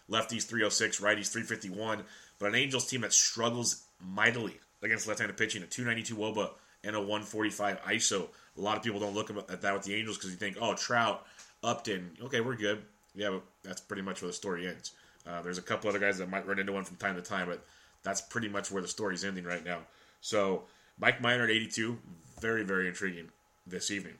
Lefties 0.09 0.43
306, 0.43 0.99
righties 0.99 1.31
351. 1.31 2.03
But 2.39 2.47
an 2.47 2.55
Angels 2.55 2.87
team 2.87 3.01
that 3.01 3.13
struggles 3.13 3.83
mightily 4.01 4.59
against 4.81 5.07
left-handed 5.07 5.37
pitching, 5.37 5.63
a 5.63 5.67
292 5.67 6.15
WOBA 6.15 6.49
and 6.83 6.95
a 6.95 6.99
145 6.99 7.81
ISO. 7.83 8.27
A 8.57 8.61
lot 8.61 8.77
of 8.77 8.83
people 8.83 8.99
don't 8.99 9.13
look 9.13 9.29
at 9.29 9.61
that 9.61 9.73
with 9.73 9.83
the 9.83 9.95
Angels 9.95 10.17
because 10.17 10.31
you 10.31 10.37
think, 10.37 10.57
oh, 10.59 10.73
Trout, 10.73 11.25
Upton, 11.63 12.11
okay, 12.23 12.41
we're 12.41 12.55
good. 12.55 12.81
Yeah, 13.15 13.29
but 13.29 13.43
that's 13.63 13.81
pretty 13.81 14.01
much 14.01 14.21
where 14.21 14.29
the 14.29 14.33
story 14.33 14.67
ends. 14.67 14.91
Uh, 15.27 15.41
there's 15.41 15.57
a 15.57 15.61
couple 15.61 15.89
other 15.89 15.99
guys 15.99 16.17
that 16.17 16.29
might 16.29 16.47
run 16.47 16.59
into 16.59 16.71
one 16.71 16.83
from 16.83 16.97
time 16.97 17.15
to 17.15 17.21
time, 17.21 17.47
but 17.47 17.63
that's 18.03 18.21
pretty 18.21 18.49
much 18.49 18.71
where 18.71 18.81
the 18.81 18.87
story's 18.87 19.23
ending 19.23 19.43
right 19.43 19.63
now. 19.63 19.79
So 20.21 20.63
Mike 20.99 21.21
Minor 21.21 21.43
at 21.43 21.49
82, 21.49 21.97
very 22.39 22.63
very 22.63 22.87
intriguing 22.87 23.29
this 23.67 23.91
evening. 23.91 24.15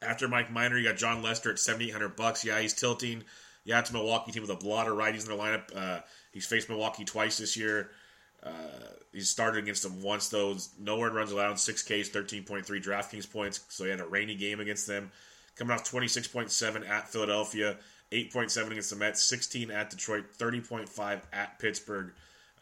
After 0.00 0.26
Mike 0.26 0.50
Minor, 0.50 0.78
you 0.78 0.88
got 0.88 0.96
Jon 0.96 1.22
Lester 1.22 1.50
at 1.50 1.58
7,800 1.60 2.16
bucks. 2.16 2.44
Yeah, 2.44 2.60
he's 2.60 2.74
tilting. 2.74 3.22
Yeah, 3.64 3.78
it's 3.78 3.90
a 3.90 3.92
Milwaukee 3.92 4.32
team 4.32 4.42
with 4.42 4.50
a 4.50 4.66
lot 4.66 4.88
of 4.88 4.96
righties 4.96 5.22
in 5.22 5.28
their 5.28 5.38
lineup. 5.38 5.76
Uh, 5.76 6.00
He's 6.32 6.46
faced 6.46 6.68
Milwaukee 6.68 7.04
twice 7.04 7.38
this 7.38 7.56
year. 7.56 7.90
Uh, 8.42 8.50
he's 9.12 9.30
started 9.30 9.62
against 9.62 9.82
them 9.82 10.02
once, 10.02 10.28
though. 10.28 10.56
Nowhere 10.80 11.08
in 11.10 11.14
runs 11.14 11.30
allowed, 11.30 11.56
6Ks, 11.56 12.10
13.3 12.10 12.64
DraftKings 12.82 13.30
points. 13.30 13.60
So 13.68 13.84
he 13.84 13.90
had 13.90 14.00
a 14.00 14.06
rainy 14.06 14.34
game 14.34 14.58
against 14.58 14.86
them. 14.86 15.12
Coming 15.56 15.74
off 15.74 15.88
26.7 15.88 16.88
at 16.88 17.08
Philadelphia, 17.08 17.76
8.7 18.10 18.70
against 18.70 18.90
the 18.90 18.96
Mets, 18.96 19.22
16 19.22 19.70
at 19.70 19.90
Detroit, 19.90 20.24
30.5 20.38 21.20
at 21.32 21.58
Pittsburgh. 21.58 22.12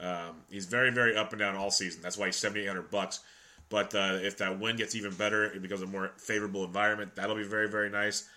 Um, 0.00 0.42
he's 0.50 0.66
very, 0.66 0.90
very 0.90 1.16
up 1.16 1.32
and 1.32 1.38
down 1.38 1.56
all 1.56 1.70
season. 1.70 2.00
That's 2.02 2.16
why 2.16 2.26
he's 2.26 2.36
7,800 2.36 2.90
bucks. 2.90 3.20
But 3.68 3.94
uh, 3.94 4.18
if 4.22 4.38
that 4.38 4.58
win 4.58 4.76
gets 4.76 4.94
even 4.94 5.14
better, 5.14 5.44
it 5.44 5.62
becomes 5.62 5.82
a 5.82 5.86
more 5.86 6.12
favorable 6.16 6.64
environment. 6.64 7.14
That'll 7.14 7.36
be 7.36 7.44
very, 7.44 7.68
very 7.68 7.90
nice. 7.90 8.28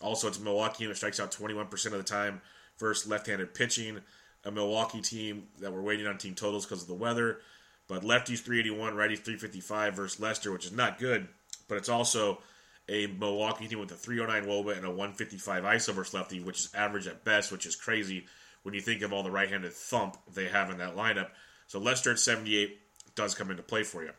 Also, 0.00 0.28
it's 0.28 0.40
Milwaukee 0.40 0.84
and 0.84 0.90
it 0.90 0.96
strikes 0.96 1.20
out 1.20 1.30
21% 1.30 1.86
of 1.86 1.92
the 1.92 2.02
time 2.02 2.40
versus 2.78 3.08
left-handed 3.08 3.54
pitching. 3.54 4.00
A 4.44 4.50
Milwaukee 4.50 5.00
team 5.00 5.44
that 5.60 5.72
we're 5.72 5.80
waiting 5.80 6.06
on 6.06 6.18
team 6.18 6.34
totals 6.34 6.66
because 6.66 6.82
of 6.82 6.88
the 6.88 6.94
weather. 6.94 7.38
But 7.88 8.02
lefties 8.02 8.40
381, 8.40 8.94
righties 8.94 9.18
355 9.18 9.94
versus 9.94 10.20
Lester, 10.20 10.52
which 10.52 10.66
is 10.66 10.72
not 10.72 10.98
good. 10.98 11.28
But 11.68 11.78
it's 11.78 11.88
also 11.88 12.38
a 12.88 13.06
Milwaukee 13.06 13.68
team 13.68 13.78
with 13.78 13.92
a 13.92 13.94
309 13.94 14.50
Woba 14.50 14.76
and 14.76 14.84
a 14.84 14.90
155 14.90 15.64
ISO 15.64 15.94
versus 15.94 16.14
lefty, 16.14 16.40
which 16.40 16.58
is 16.58 16.74
average 16.74 17.06
at 17.06 17.24
best, 17.24 17.52
which 17.52 17.64
is 17.64 17.76
crazy 17.76 18.26
when 18.62 18.74
you 18.74 18.80
think 18.80 19.02
of 19.02 19.12
all 19.12 19.22
the 19.22 19.30
right-handed 19.30 19.72
thump 19.72 20.16
they 20.34 20.46
have 20.46 20.70
in 20.70 20.78
that 20.78 20.96
lineup. 20.96 21.28
So 21.66 21.78
Lester 21.78 22.12
at 22.12 22.18
78 22.18 22.78
does 23.14 23.34
come 23.34 23.50
into 23.50 23.62
play 23.62 23.82
for 23.82 24.02
you. 24.02 24.10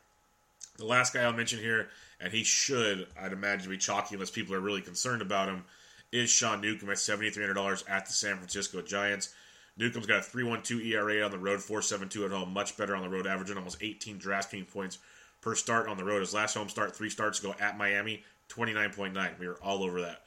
The 0.77 0.85
last 0.85 1.13
guy 1.13 1.21
I'll 1.21 1.33
mention 1.33 1.59
here, 1.59 1.89
and 2.19 2.33
he 2.33 2.43
should, 2.43 3.07
I'd 3.19 3.33
imagine, 3.33 3.69
be 3.69 3.77
chalky 3.77 4.15
unless 4.15 4.31
people 4.31 4.55
are 4.55 4.59
really 4.59 4.81
concerned 4.81 5.21
about 5.21 5.49
him, 5.49 5.65
is 6.11 6.29
Sean 6.29 6.61
Newcomb 6.61 6.89
at 6.89 6.97
$7,300 6.97 7.83
at 7.89 8.05
the 8.05 8.13
San 8.13 8.37
Francisco 8.37 8.81
Giants. 8.81 9.33
Newcomb's 9.77 10.05
got 10.05 10.19
a 10.19 10.29
3.12 10.29 10.85
ERA 10.85 11.23
on 11.23 11.31
the 11.31 11.37
road, 11.37 11.59
4.72 11.59 12.25
at 12.25 12.31
home, 12.31 12.53
much 12.53 12.77
better 12.77 12.95
on 12.95 13.01
the 13.01 13.09
road, 13.09 13.25
averaging 13.25 13.57
almost 13.57 13.77
18 13.81 14.19
DraftKings 14.19 14.71
points 14.71 14.99
per 15.41 15.55
start 15.55 15.87
on 15.87 15.97
the 15.97 16.03
road. 16.03 16.19
His 16.19 16.33
last 16.33 16.53
home 16.53 16.69
start, 16.69 16.95
three 16.95 17.09
starts 17.09 17.39
ago 17.39 17.55
at 17.59 17.77
Miami, 17.77 18.23
29.9. 18.49 19.39
We 19.39 19.47
were 19.47 19.59
all 19.63 19.83
over 19.83 20.01
that. 20.01 20.21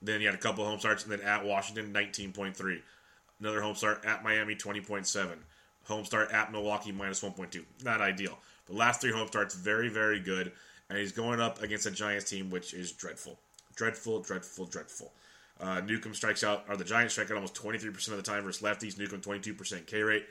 Then 0.00 0.20
he 0.20 0.26
had 0.26 0.34
a 0.34 0.38
couple 0.38 0.64
home 0.64 0.78
starts, 0.78 1.04
and 1.04 1.12
then 1.12 1.20
at 1.20 1.44
Washington, 1.44 1.92
19.3. 1.92 2.80
Another 3.40 3.60
home 3.60 3.74
start 3.74 4.04
at 4.04 4.24
Miami, 4.24 4.54
20.7. 4.54 5.36
Home 5.84 6.04
start 6.04 6.32
at 6.32 6.50
Milwaukee, 6.52 6.92
minus 6.92 7.22
1.2. 7.22 7.62
Not 7.84 8.00
ideal. 8.00 8.38
The 8.66 8.74
last 8.74 9.00
three 9.00 9.12
home 9.12 9.28
starts, 9.28 9.54
very, 9.54 9.88
very 9.88 10.20
good. 10.20 10.52
And 10.88 10.98
he's 10.98 11.12
going 11.12 11.40
up 11.40 11.62
against 11.62 11.86
a 11.86 11.90
Giants 11.90 12.28
team, 12.30 12.50
which 12.50 12.74
is 12.74 12.92
dreadful. 12.92 13.38
Dreadful, 13.74 14.20
dreadful, 14.20 14.66
dreadful. 14.66 15.12
Uh, 15.60 15.80
Newcomb 15.80 16.14
strikes 16.14 16.44
out, 16.44 16.64
or 16.68 16.76
the 16.76 16.84
Giants 16.84 17.14
strike 17.14 17.30
out 17.30 17.36
almost 17.36 17.54
23% 17.54 18.08
of 18.08 18.16
the 18.16 18.22
time 18.22 18.44
versus 18.44 18.62
lefties. 18.62 18.98
Newcomb, 18.98 19.20
22% 19.20 19.86
K 19.86 20.02
rate. 20.02 20.26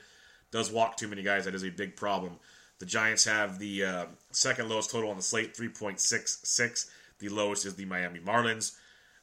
Does 0.51 0.71
walk 0.71 0.97
too 0.97 1.07
many 1.07 1.23
guys. 1.23 1.45
That 1.45 1.55
is 1.55 1.63
a 1.63 1.69
big 1.69 1.95
problem. 1.95 2.37
The 2.79 2.85
Giants 2.85 3.25
have 3.25 3.59
the 3.59 3.83
uh, 3.83 4.05
second 4.31 4.69
lowest 4.69 4.91
total 4.91 5.09
on 5.09 5.17
the 5.17 5.23
slate, 5.23 5.55
3.66. 5.55 6.89
The 7.19 7.29
lowest 7.29 7.65
is 7.65 7.75
the 7.75 7.85
Miami 7.85 8.19
Marlins. 8.19 8.75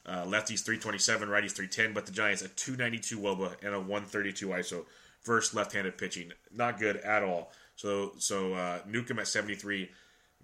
Uh, 0.05 0.25
lefties 0.25 0.65
327, 0.65 1.29
righties 1.29 1.53
310, 1.53 1.93
but 1.93 2.07
the 2.07 2.13
Giants 2.13 2.43
a 2.43 2.49
292 2.49 3.19
Woba 3.19 3.55
and 3.63 3.75
a 3.75 3.79
132 3.79 4.49
ISO 4.49 4.85
versus 5.25 5.55
left-handed 5.55 5.97
pitching. 5.97 6.33
Not 6.53 6.81
good 6.81 6.97
at 6.97 7.23
all. 7.23 7.53
So 7.77 8.13
so 8.19 8.55
uh, 8.55 8.81
Newcomb 8.87 9.21
at 9.21 9.29
73, 9.29 9.91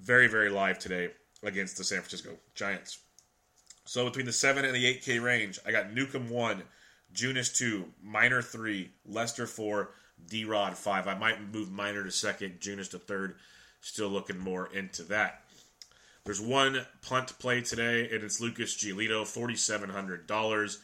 very 0.01 0.29
very 0.29 0.49
live 0.49 0.79
today 0.79 1.11
against 1.43 1.77
the 1.77 1.85
San 1.85 1.99
Francisco 1.99 2.31
Giants. 2.55 2.99
So 3.85 4.05
between 4.05 4.27
the 4.27 4.33
seven 4.33 4.65
and 4.65 4.75
the 4.75 4.85
8K 4.85 5.23
range, 5.23 5.59
I 5.67 5.73
got 5.73 5.93
Newcomb 5.93 6.29
one, 6.29 6.63
Junis 7.13 7.57
two, 7.57 7.87
Minor 8.03 8.43
three, 8.43 8.91
Lester 9.07 9.47
four, 9.47 9.91
D 10.29 10.45
Rod 10.45 10.77
five. 10.77 11.09
I 11.09 11.17
might 11.17 11.53
move 11.53 11.71
Minor 11.71 12.05
to 12.05 12.11
second, 12.11 12.61
Junis 12.61 12.91
to 12.91 12.99
third. 12.99 13.37
Still 13.81 14.09
looking 14.09 14.39
more 14.39 14.69
into 14.73 15.03
that. 15.05 15.43
There's 16.29 16.43
one 16.43 16.85
punt 17.01 17.39
play 17.39 17.63
today, 17.63 18.11
and 18.13 18.23
it's 18.23 18.39
Lucas 18.39 18.77
Giolito, 18.77 19.23
$4,700 19.23 20.77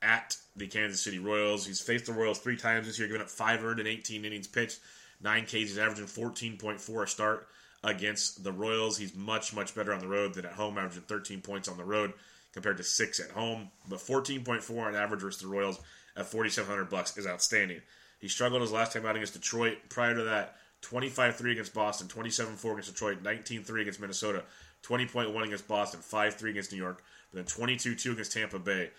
at 0.00 0.38
the 0.56 0.68
Kansas 0.68 1.02
City 1.02 1.18
Royals. 1.18 1.66
He's 1.66 1.82
faced 1.82 2.06
the 2.06 2.14
Royals 2.14 2.38
three 2.38 2.56
times 2.56 2.86
this 2.86 2.98
year, 2.98 3.06
giving 3.06 3.20
up 3.20 3.28
five 3.28 3.62
earned 3.62 3.80
and 3.80 3.86
18 3.86 4.24
innings 4.24 4.46
pitched, 4.46 4.80
nine 5.20 5.44
Ks. 5.44 5.52
He's 5.52 5.76
averaging 5.76 6.06
14.4 6.06 7.02
a 7.02 7.06
start 7.06 7.48
against 7.84 8.42
the 8.42 8.52
Royals. 8.52 8.96
He's 8.96 9.14
much, 9.14 9.54
much 9.54 9.74
better 9.74 9.92
on 9.92 10.00
the 10.00 10.08
road 10.08 10.32
than 10.32 10.46
at 10.46 10.52
home, 10.52 10.78
averaging 10.78 11.02
13 11.02 11.42
points 11.42 11.68
on 11.68 11.76
the 11.76 11.84
road 11.84 12.14
compared 12.54 12.78
to 12.78 12.82
six 12.82 13.20
at 13.20 13.32
home. 13.32 13.68
But 13.86 13.98
14.4 13.98 14.86
on 14.86 14.96
average 14.96 15.20
versus 15.20 15.42
the 15.42 15.48
Royals 15.48 15.78
at 16.16 16.24
4,700 16.24 16.88
bucks 16.88 17.18
is 17.18 17.26
outstanding. 17.26 17.82
He 18.18 18.28
struggled 18.28 18.62
his 18.62 18.72
last 18.72 18.94
time 18.94 19.04
out 19.04 19.14
against 19.14 19.34
Detroit. 19.34 19.76
Prior 19.90 20.14
to 20.14 20.22
that, 20.22 20.56
25-3 20.82 21.52
against 21.52 21.74
Boston, 21.74 22.08
27-4 22.08 22.72
against 22.72 22.92
Detroit, 22.92 23.22
19-3 23.22 23.82
against 23.82 24.00
Minnesota, 24.00 24.44
20.1 24.82 25.44
against 25.44 25.68
Boston, 25.68 26.00
5-3 26.00 26.50
against 26.50 26.72
New 26.72 26.78
York, 26.78 27.02
then 27.32 27.44
22-2 27.44 28.12
against 28.12 28.32
Tampa 28.32 28.58
Bay, 28.58 28.90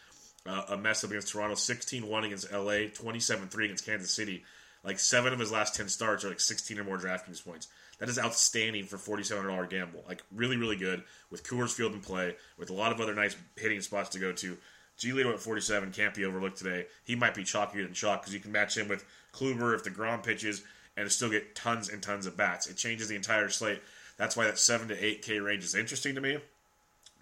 uh, 0.46 0.64
a 0.70 0.78
mess 0.78 1.04
up 1.04 1.10
against 1.12 1.30
Toronto, 1.30 1.56
16-1 1.56 2.26
against 2.26 2.52
LA, 2.52 2.90
27-3 2.90 3.66
against 3.66 3.86
Kansas 3.86 4.12
City. 4.12 4.44
Like 4.84 5.00
seven 5.00 5.32
of 5.32 5.40
his 5.40 5.52
last 5.52 5.76
10 5.76 5.90
starts 5.90 6.26
are 6.26 6.30
like 6.30 6.40
16 6.40 6.80
or 6.80 6.84
more 6.84 6.98
DraftKings 6.98 7.46
points. 7.46 7.68
That 8.00 8.10
is 8.10 8.18
outstanding 8.18 8.86
for 8.86 8.98
$4,700 8.98 9.70
gamble. 9.70 10.04
Like 10.08 10.24
really, 10.34 10.58
really 10.58 10.76
good 10.76 11.04
with 11.30 11.44
Coors 11.44 11.72
Field 11.72 11.94
in 11.94 12.00
play, 12.00 12.36
with 12.58 12.72
a 12.72 12.74
lot 12.74 12.92
of 12.92 13.00
other 13.00 13.14
nice 13.14 13.36
hitting 13.56 13.82
spots 13.82 14.10
to 14.10 14.20
go 14.20 14.32
to. 14.32 14.58
Giolito 14.98 15.34
at 15.34 15.40
47 15.40 15.92
can't 15.92 16.14
be 16.14 16.26
overlooked 16.26 16.58
today. 16.58 16.88
He 17.04 17.16
might 17.16 17.36
be 17.36 17.44
chalkier 17.44 17.84
than 17.84 17.94
chalk 17.94 18.22
because 18.22 18.34
you 18.34 18.40
can 18.40 18.52
match 18.52 18.76
him 18.76 18.88
with 18.88 19.06
Kluber 19.34 19.76
if 19.76 19.84
the 19.84 19.90
Grom 19.90 20.22
pitches 20.22 20.64
and 20.98 21.12
still 21.12 21.30
get 21.30 21.56
tons 21.56 21.90
and 21.90 22.02
tons 22.02 22.26
of 22.26 22.36
bats. 22.36 22.68
It 22.68 22.78
changes 22.78 23.08
the 23.08 23.16
entire 23.16 23.50
slate. 23.50 23.82
That's 24.22 24.38
why 24.38 24.46
that 24.46 24.60
7 24.60 24.90
to 24.90 24.96
8K 24.96 25.44
range 25.44 25.63
is 25.63 25.74
interesting 25.74 26.13
to 26.13 26.22
me 26.22 26.38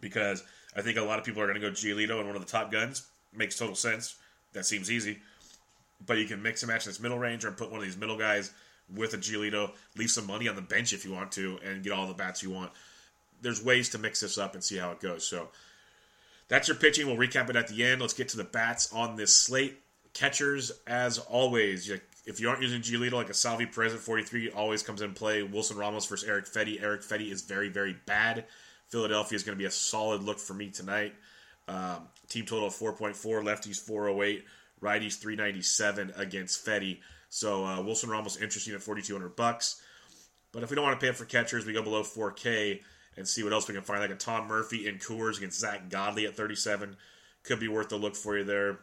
because 0.01 0.44
I 0.75 0.82
think 0.82 0.98
a 0.98 1.01
lot 1.01 1.18
of 1.18 1.24
people 1.24 1.41
are 1.41 1.48
going 1.48 1.58
to 1.58 1.65
go 1.65 1.72
Giolito 1.72 2.20
and 2.20 2.27
one 2.27 2.36
of 2.36 2.46
the 2.46 2.51
top 2.51 2.74
guns. 2.74 3.08
Makes 3.34 3.58
total 3.58 3.74
sense. 3.74 4.18
That 4.51 4.65
seems 4.65 4.91
easy. 4.91 5.20
But 6.06 6.18
you 6.18 6.25
can 6.25 6.41
mix 6.41 6.62
and 6.62 6.70
match 6.70 6.84
this 6.84 7.00
middle 7.00 7.18
range 7.18 7.46
or 7.46 7.53
put 7.53 7.72
one 7.72 7.79
of 7.79 7.86
these 7.86 7.96
middle 7.96 8.18
guys 8.18 8.51
with 8.94 9.13
a 9.13 9.18
Giolito, 9.18 9.72
leave 9.96 10.12
some 10.12 10.27
money 10.27 10.50
on 10.50 10.58
the 10.58 10.62
bench 10.62 10.91
if 10.91 11.06
you 11.06 11.13
want 11.13 11.32
to, 11.34 11.58
and 11.63 11.82
get 11.84 11.94
all 11.94 12.06
the 12.06 12.13
bats 12.13 12.44
you 12.44 12.50
want. 12.50 12.74
There's 13.41 13.63
ways 13.63 13.88
to 13.91 13.98
mix 13.98 14.20
this 14.20 14.38
up 14.38 14.53
and 14.53 14.62
see 14.62 14.75
how 14.75 14.91
it 14.91 15.00
goes. 15.00 15.25
So 15.25 15.48
that's 16.50 16.68
your 16.68 16.75
pitching. 16.75 17.08
We'll 17.08 17.15
recap 17.15 17.50
it 17.50 17.56
at 17.56 17.70
the 17.70 17.86
end. 17.86 18.01
Let's 18.01 18.13
get 18.13 18.27
to 18.29 18.38
the 18.38 18.44
bats 18.44 18.91
on 18.91 19.15
this 19.15 19.34
slate. 19.34 19.79
Catchers, 20.13 20.74
as 20.86 21.18
always, 21.18 21.89
if 22.29 22.39
you 22.39 22.48
aren't 22.48 22.62
using 22.62 22.81
Giolito, 22.81 23.13
like 23.13 23.31
a 23.31 23.33
Salvy 23.33 23.65
Perez 23.65 23.91
at 23.91 24.00
43 24.00 24.51
always 24.51 24.83
comes 24.83 25.01
in 25.01 25.13
play. 25.15 25.41
Wilson 25.41 25.77
Ramos 25.77 26.05
versus 26.05 26.29
Erick 26.29 26.45
Fedde. 26.45 26.79
Erick 26.79 27.01
Fedde 27.01 27.31
is 27.31 27.41
very, 27.41 27.69
very 27.69 27.98
bad. 28.05 28.45
Philadelphia 28.88 29.36
is 29.36 29.41
going 29.41 29.57
to 29.57 29.59
be 29.59 29.65
a 29.65 29.71
solid 29.71 30.21
look 30.21 30.38
for 30.38 30.53
me 30.53 30.69
tonight. 30.69 31.15
Um, 31.67 32.07
team 32.27 32.45
total 32.45 32.67
of 32.67 32.75
4.4, 32.75 33.15
lefties 33.43 33.79
408, 33.79 34.45
righties 34.79 35.19
397 35.19 36.13
against 36.17 36.63
Fedde. 36.63 37.00
So 37.29 37.65
uh, 37.65 37.81
Wilson 37.81 38.12
Ramos 38.12 38.38
interesting 38.38 38.75
at 38.75 38.83
4,200 38.83 39.36
bucks. 39.36 39.81
But 40.51 40.62
if 40.62 40.69
we 40.69 40.75
don't 40.75 40.86
want 40.86 41.00
to 41.00 41.03
pay 41.03 41.09
up 41.09 41.15
for 41.15 41.25
catchers, 41.25 41.65
we 41.65 41.74
go 41.74 41.81
below 41.81 42.03
4K 42.03 42.81
and 43.17 43.27
see 43.27 43.43
what 43.43 43.53
else 43.53 43.67
we 43.67 43.74
can 43.74 43.83
find. 43.83 44.01
Like 44.01 44.12
a 44.12 44.15
Tom 44.15 44.48
Murphy 44.48 44.88
in 44.88 45.00
Coors 45.00 45.38
against 45.38 45.59
Zack 45.59 45.89
Godley 45.89 46.27
at 46.27 46.36
37 46.38 46.95
could 47.41 47.59
be 47.59 47.67
worth 47.67 47.91
a 47.91 47.95
look 47.95 48.15
for 48.15 48.38
you 48.38 48.43
there. 48.43 48.81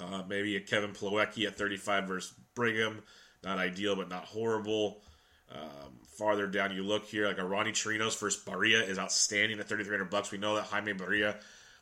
Uh, 0.00 0.22
maybe 0.28 0.56
a 0.56 0.60
Kevin 0.60 0.92
Plawecki 0.92 1.46
at 1.46 1.56
35 1.56 2.04
versus 2.04 2.34
Brigham. 2.54 3.02
Not 3.44 3.58
ideal, 3.58 3.96
but 3.96 4.08
not 4.08 4.24
horrible. 4.24 5.02
Um, 5.50 5.98
farther 6.06 6.46
down 6.46 6.74
you 6.74 6.82
look 6.82 7.04
here, 7.04 7.26
like 7.26 7.38
a 7.38 7.44
Ronnie 7.44 7.72
Chirinos 7.72 8.18
versus 8.18 8.42
Barria 8.42 8.88
is 8.88 8.98
outstanding 8.98 9.58
at 9.58 9.68
3,300 9.68 10.10
bucks. 10.10 10.30
We 10.30 10.38
know 10.38 10.54
that 10.54 10.64
Jaime 10.64 10.94
Barria, 10.94 11.36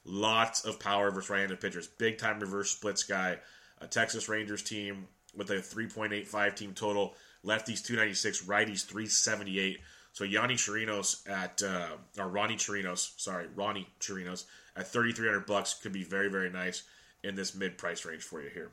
lots 0.04 0.64
of 0.64 0.80
power 0.80 1.10
versus 1.10 1.30
right-handed 1.30 1.60
pitchers. 1.60 1.86
Big 1.86 2.18
time 2.18 2.40
reverse 2.40 2.70
splits 2.70 3.04
guy. 3.04 3.38
A 3.80 3.86
Texas 3.86 4.28
Rangers 4.28 4.62
team 4.62 5.06
with 5.36 5.50
a 5.50 5.56
3.85 5.56 6.56
team 6.56 6.74
total. 6.74 7.14
Lefties 7.44 7.84
296, 7.84 8.44
righties 8.44 8.84
378. 8.84 9.78
So 10.12 10.24
Yanni 10.24 10.54
Chirinos 10.54 11.28
at 11.28 11.62
uh, 11.62 11.90
or 12.18 12.28
Ronnie 12.28 12.56
Chirinos, 12.56 13.18
sorry, 13.18 13.46
Ronnie 13.54 13.88
Chirinos 14.00 14.44
at 14.76 14.88
3,300 14.88 15.46
bucks 15.46 15.74
could 15.74 15.92
be 15.92 16.02
very 16.02 16.28
very 16.28 16.50
nice 16.50 16.82
in 17.22 17.34
this 17.34 17.54
mid 17.54 17.78
price 17.78 18.04
range 18.04 18.22
for 18.22 18.42
you 18.42 18.50
here. 18.50 18.70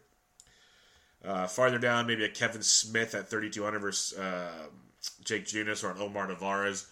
Uh, 1.23 1.47
farther 1.47 1.79
down, 1.79 2.07
maybe 2.07 2.23
a 2.23 2.29
Kevan 2.29 2.61
Smith 2.61 3.15
at 3.15 3.29
3,200 3.29 3.79
versus 3.79 4.17
uh, 4.17 4.67
Jake 5.23 5.45
Junis 5.45 5.83
or 5.83 5.91
an 5.91 6.01
Omar 6.01 6.27
Narvaez 6.27 6.87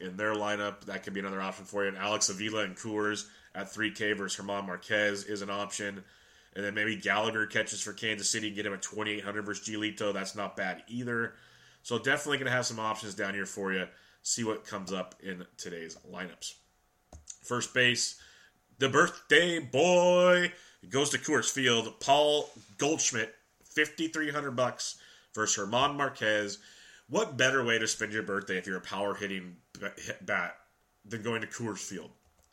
in 0.00 0.16
their 0.16 0.34
lineup. 0.34 0.84
That 0.86 1.02
could 1.02 1.14
be 1.14 1.20
another 1.20 1.40
option 1.40 1.64
for 1.64 1.82
you. 1.82 1.88
And 1.88 1.98
Alex 1.98 2.28
Avila 2.28 2.64
and 2.64 2.76
Coors 2.76 3.26
at 3.54 3.72
3K 3.72 4.16
versus 4.16 4.36
Herman 4.36 4.66
Marquez 4.66 5.24
is 5.24 5.42
an 5.42 5.50
option. 5.50 6.02
And 6.56 6.64
then 6.64 6.74
maybe 6.74 6.96
Gallagher 6.96 7.46
catches 7.46 7.80
for 7.80 7.92
Kansas 7.92 8.28
City, 8.28 8.48
and 8.48 8.56
get 8.56 8.66
him 8.66 8.72
at 8.72 8.82
2,800 8.82 9.42
versus 9.42 9.68
Giolito. 9.68 10.12
That's 10.12 10.34
not 10.34 10.56
bad 10.56 10.82
either. 10.88 11.34
So 11.82 11.98
definitely 11.98 12.38
going 12.38 12.50
to 12.50 12.56
have 12.56 12.66
some 12.66 12.80
options 12.80 13.14
down 13.14 13.34
here 13.34 13.46
for 13.46 13.72
you. 13.72 13.86
See 14.22 14.44
what 14.44 14.66
comes 14.66 14.92
up 14.92 15.14
in 15.22 15.46
today's 15.56 15.96
lineups. 16.10 16.54
First 17.42 17.72
base, 17.72 18.20
the 18.78 18.88
birthday 18.88 19.60
boy 19.60 20.52
goes 20.88 21.10
to 21.10 21.18
Coors 21.18 21.50
Field. 21.50 22.00
Paul 22.00 22.50
Goldschmidt, 22.78 23.34
5300 23.64 24.50
bucks 24.52 24.96
versus 25.34 25.56
Herman 25.56 25.96
Marquez. 25.96 26.58
What 27.08 27.36
better 27.36 27.64
way 27.64 27.78
to 27.78 27.88
spend 27.88 28.12
your 28.12 28.22
birthday 28.22 28.56
if 28.56 28.66
you're 28.66 28.76
a 28.76 28.80
power 28.80 29.14
hitting 29.14 29.56
bat 30.22 30.56
than 31.04 31.22
going 31.22 31.40
to 31.40 31.46
Coors 31.46 31.78
Field 31.78 32.10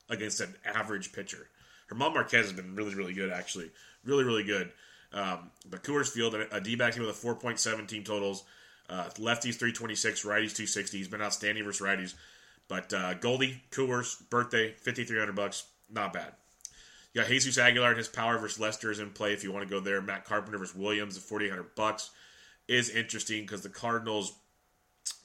against 0.10 0.42
an 0.42 0.56
average 0.66 1.14
pitcher? 1.14 1.48
Herman 1.88 2.14
Marquez 2.14 2.48
has 2.48 2.54
been 2.54 2.76
really, 2.76 2.96
really 2.96 3.14
good, 3.14 3.32
actually. 3.32 3.72
Really, 4.04 4.24
really 4.24 4.44
good. 4.44 4.72
Um, 5.14 5.52
but 5.70 5.84
Coors 5.84 6.10
Field, 6.10 6.36
a 6.36 6.60
D-back 6.60 6.94
team 6.94 7.06
with 7.06 7.24
a 7.24 7.28
4.7 7.28 7.88
team 7.88 8.04
totals. 8.04 8.44
Uh, 8.90 9.10
lefties 9.16 9.56
326, 9.56 10.24
righties 10.24 10.56
260. 10.56 10.98
He's 10.98 11.08
been 11.08 11.22
outstanding 11.22 11.64
versus 11.64 11.86
righties. 11.86 12.14
But 12.68 12.94
uh, 12.94 13.14
Goldie, 13.16 13.64
Coors, 13.72 14.18
birthday, 14.30 14.74
5300 14.74 15.36
bucks. 15.36 15.66
Not 15.90 16.14
bad. 16.14 16.34
Got 17.18 17.30
Jesus 17.30 17.58
Aguilar 17.58 17.90
and 17.90 17.98
his 17.98 18.08
power 18.08 18.38
versus 18.38 18.60
Lester 18.60 18.92
is 18.92 19.00
in 19.00 19.10
play 19.10 19.34
if 19.34 19.44
you 19.44 19.52
want 19.52 19.68
to 19.68 19.74
go 19.74 19.80
there. 19.80 20.04
Matt 20.04 20.24
Carpenter 20.24 20.60
versus 20.60 20.76
Williams 20.76 21.18
at 21.18 21.24
4800 21.24 21.74
bucks 21.74 22.12
is 22.68 22.92
interesting 22.92 23.42
because 23.42 23.64
the 23.64 23.70
Cardinals 23.70 24.38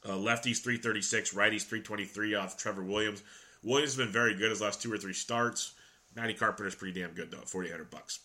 uh, 0.06 0.12
lefties 0.12 0.62
336, 0.62 1.34
righties 1.34 1.66
323 1.66 2.34
off 2.34 2.56
Trevor 2.56 2.82
Williams. 2.82 3.22
Williams 3.62 3.94
has 3.94 4.06
been 4.06 4.10
very 4.10 4.34
good 4.34 4.48
his 4.48 4.62
last 4.62 4.80
two 4.80 4.90
or 4.90 4.96
three 4.96 5.12
starts. 5.12 5.74
Matty 6.16 6.32
Carpenter 6.32 6.66
is 6.66 6.74
pretty 6.74 6.98
damn 6.98 7.12
good 7.12 7.30
though, 7.30 7.42
4800 7.44 7.90
bucks. 7.90 8.20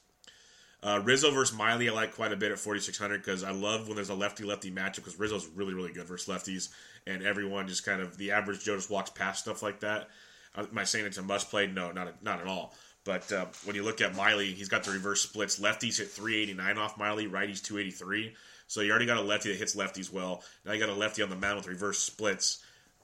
Uh, 0.82 1.02
Rizzo 1.04 1.32
versus 1.32 1.58
Miley, 1.58 1.90
I 1.90 1.92
like 1.92 2.16
quite 2.16 2.32
a 2.32 2.38
bit 2.38 2.54
at 2.54 2.60
4,600 2.60 3.18
because 3.18 3.44
I 3.44 3.52
love 3.52 3.88
when 3.88 3.98
there's 3.98 4.08
a 4.08 4.16
lefty 4.16 4.46
lefty 4.46 4.72
matchup 4.72 4.98
because 4.98 5.20
Rizzo's 5.20 5.50
really, 5.54 5.74
really 5.74 5.92
good 5.92 6.06
versus 6.06 6.34
lefties, 6.34 6.70
and 7.06 7.22
everyone 7.22 7.68
just 7.68 7.86
kind 7.86 8.02
of, 8.02 8.18
the 8.18 8.32
average 8.32 8.64
Joe 8.64 8.78
just 8.78 8.90
walks 8.90 9.10
past 9.10 9.42
stuff 9.42 9.62
like 9.62 9.82
that. 9.82 10.08
Uh, 10.56 10.64
am 10.72 10.78
I 10.78 10.86
saying 10.86 11.06
it's 11.06 11.18
a 11.18 11.22
must 11.22 11.50
play? 11.50 11.68
No, 11.68 11.92
not, 11.92 12.24
not 12.24 12.40
at 12.40 12.48
all. 12.48 12.74
But 13.08 13.32
uh, 13.32 13.46
when 13.64 13.76
you 13.76 13.84
look 13.84 14.02
at 14.02 14.16
Miley, 14.16 14.54
he's 14.54 14.70
got 14.70 14.84
the 14.84 14.92
reverse 14.92 15.22
splits. 15.22 15.60
Lefties 15.60 15.98
hit 15.98 16.12
389 16.12 16.78
off 16.78 16.98
Miley, 16.98 17.26
righties 17.26 17.64
283. 17.64 18.36
So 18.68 18.82
you 18.82 18.92
already 18.92 19.08
got 19.08 19.18
a 19.18 19.22
lefty 19.22 19.50
that 19.50 19.58
hits 19.58 19.76
lefties 19.76 20.12
well. 20.14 20.44
Now 20.66 20.74
you 20.74 20.80
got 20.80 20.90
a 20.90 20.94
lefty 20.94 21.24
on 21.24 21.30
the 21.30 21.36
mound 21.36 21.58
with 21.58 21.68
reverse 21.68 21.98
splits. 21.98 22.62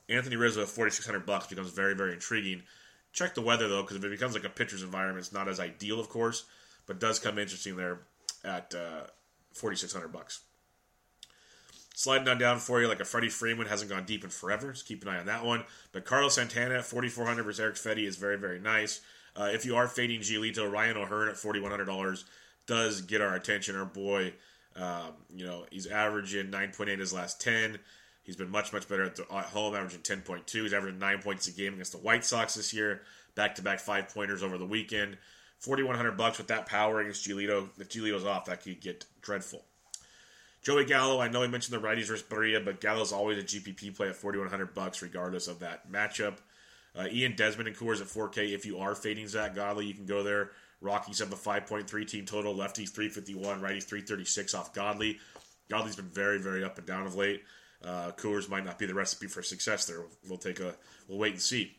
Anthony 0.09 0.35
Rizzo 0.35 0.61
at 0.61 0.67
4600 0.67 1.25
bucks 1.25 1.47
becomes 1.47 1.71
very, 1.71 1.95
very 1.95 2.13
intriguing. 2.13 2.61
Check 3.13 3.33
the 3.33 3.41
weather 3.41 3.67
though, 3.67 3.81
because 3.81 3.97
if 3.97 4.03
it 4.03 4.11
becomes 4.11 4.35
like 4.35 4.43
a 4.43 4.49
pitcher's 4.49 4.83
environment, 4.83 5.25
it's 5.25 5.33
not 5.33 5.47
as 5.47 5.59
ideal, 5.59 5.99
of 5.99 6.09
course 6.09 6.43
but 6.85 6.99
does 6.99 7.19
come 7.19 7.39
interesting 7.39 7.75
there 7.75 7.99
at 8.43 8.73
uh, 8.75 9.07
4600 9.53 10.07
bucks. 10.09 10.41
Sliding 11.95 12.27
on 12.27 12.39
down 12.39 12.57
for 12.57 12.81
you, 12.81 12.87
like 12.87 12.99
a 12.99 13.05
Freddie 13.05 13.29
Freeman 13.29 13.67
hasn't 13.67 13.91
gone 13.91 14.05
deep 14.05 14.23
in 14.23 14.29
forever, 14.31 14.73
so 14.73 14.83
keep 14.85 15.03
an 15.03 15.09
eye 15.09 15.19
on 15.19 15.27
that 15.27 15.45
one. 15.45 15.63
But 15.91 16.05
Carlos 16.05 16.35
Santana 16.35 16.75
at 16.75 16.85
4400 16.85 17.43
versus 17.43 17.59
Erick 17.59 17.75
Fedde 17.75 18.07
is 18.07 18.15
very, 18.15 18.37
very 18.37 18.59
nice. 18.59 19.01
Uh, 19.35 19.49
if 19.51 19.65
you 19.65 19.75
are 19.75 19.87
fading 19.87 20.21
Giolito, 20.21 20.71
Ryan 20.71 20.97
O'Hearn 20.97 21.29
at 21.29 21.35
$4,100 21.35 22.23
does 22.67 23.01
get 23.01 23.21
our 23.21 23.35
attention. 23.35 23.75
Our 23.75 23.85
boy, 23.85 24.33
um, 24.75 25.13
you 25.33 25.45
know, 25.45 25.65
he's 25.71 25.87
averaging 25.87 26.47
9.8 26.47 26.99
his 26.99 27.13
last 27.13 27.41
10. 27.41 27.79
He's 28.23 28.35
been 28.35 28.49
much, 28.49 28.71
much 28.71 28.87
better 28.87 29.03
at, 29.03 29.15
the, 29.15 29.25
at 29.33 29.45
home, 29.45 29.75
averaging 29.75 30.01
10.2. 30.01 30.49
He's 30.49 30.73
averaging 30.73 30.99
9 30.99 31.21
points 31.21 31.47
a 31.47 31.51
game 31.51 31.73
against 31.73 31.91
the 31.91 31.97
White 31.97 32.23
Sox 32.23 32.53
this 32.55 32.73
year. 32.73 33.01
Back 33.35 33.55
to 33.55 33.61
back 33.61 33.79
five 33.79 34.13
pointers 34.13 34.43
over 34.43 34.57
the 34.57 34.65
weekend. 34.65 35.17
4100 35.57 36.17
bucks 36.17 36.37
with 36.37 36.47
that 36.47 36.65
power 36.67 36.99
against 36.99 37.27
Giolito. 37.27 37.69
If 37.79 37.89
Giolito's 37.89 38.25
off, 38.25 38.45
that 38.45 38.63
could 38.63 38.79
get 38.79 39.05
dreadful. 39.21 39.63
Joey 40.61 40.85
Gallo, 40.85 41.19
I 41.19 41.27
know 41.27 41.43
I 41.43 41.47
mentioned 41.47 41.81
the 41.81 41.85
righties 41.85 42.07
versus 42.07 42.23
Barria, 42.23 42.63
but 42.63 42.79
Gallo's 42.79 43.11
always 43.11 43.37
a 43.37 43.43
GPP 43.43 43.95
play 43.95 44.07
at 44.07 44.15
4100 44.15 44.73
bucks 44.73 45.01
regardless 45.01 45.47
of 45.47 45.59
that 45.59 45.91
matchup. 45.91 46.37
Uh, 46.97 47.07
Ian 47.11 47.35
Desmond 47.35 47.67
and 47.67 47.77
Coors 47.77 48.01
at 48.01 48.07
4K. 48.07 48.53
If 48.53 48.65
you 48.65 48.77
are 48.79 48.95
fading 48.95 49.27
Zack 49.27 49.55
Godley, 49.55 49.85
you 49.85 49.93
can 49.93 50.05
go 50.05 50.23
there. 50.23 50.51
Rockies 50.81 51.19
have 51.19 51.31
a 51.31 51.35
5.3 51.35 52.07
team 52.07 52.25
total. 52.25 52.53
Lefties 52.53 52.89
351, 52.89 53.61
righties 53.61 53.83
336 53.83 54.53
off 54.53 54.73
Godley. 54.73 55.19
Godley's 55.69 55.95
been 55.95 56.05
very, 56.05 56.39
very 56.39 56.63
up 56.63 56.77
and 56.77 56.85
down 56.85 57.05
of 57.05 57.15
late. 57.15 57.41
Uh, 57.83 58.11
Coors 58.11 58.49
might 58.49 58.65
not 58.65 58.77
be 58.77 58.85
the 58.85 58.93
recipe 58.93 59.27
for 59.27 59.41
success 59.41 59.85
there. 59.85 60.01
We'll 60.27 60.37
take 60.37 60.59
a 60.59 60.75
we'll 61.07 61.17
wait 61.17 61.33
and 61.33 61.41
see. 61.41 61.75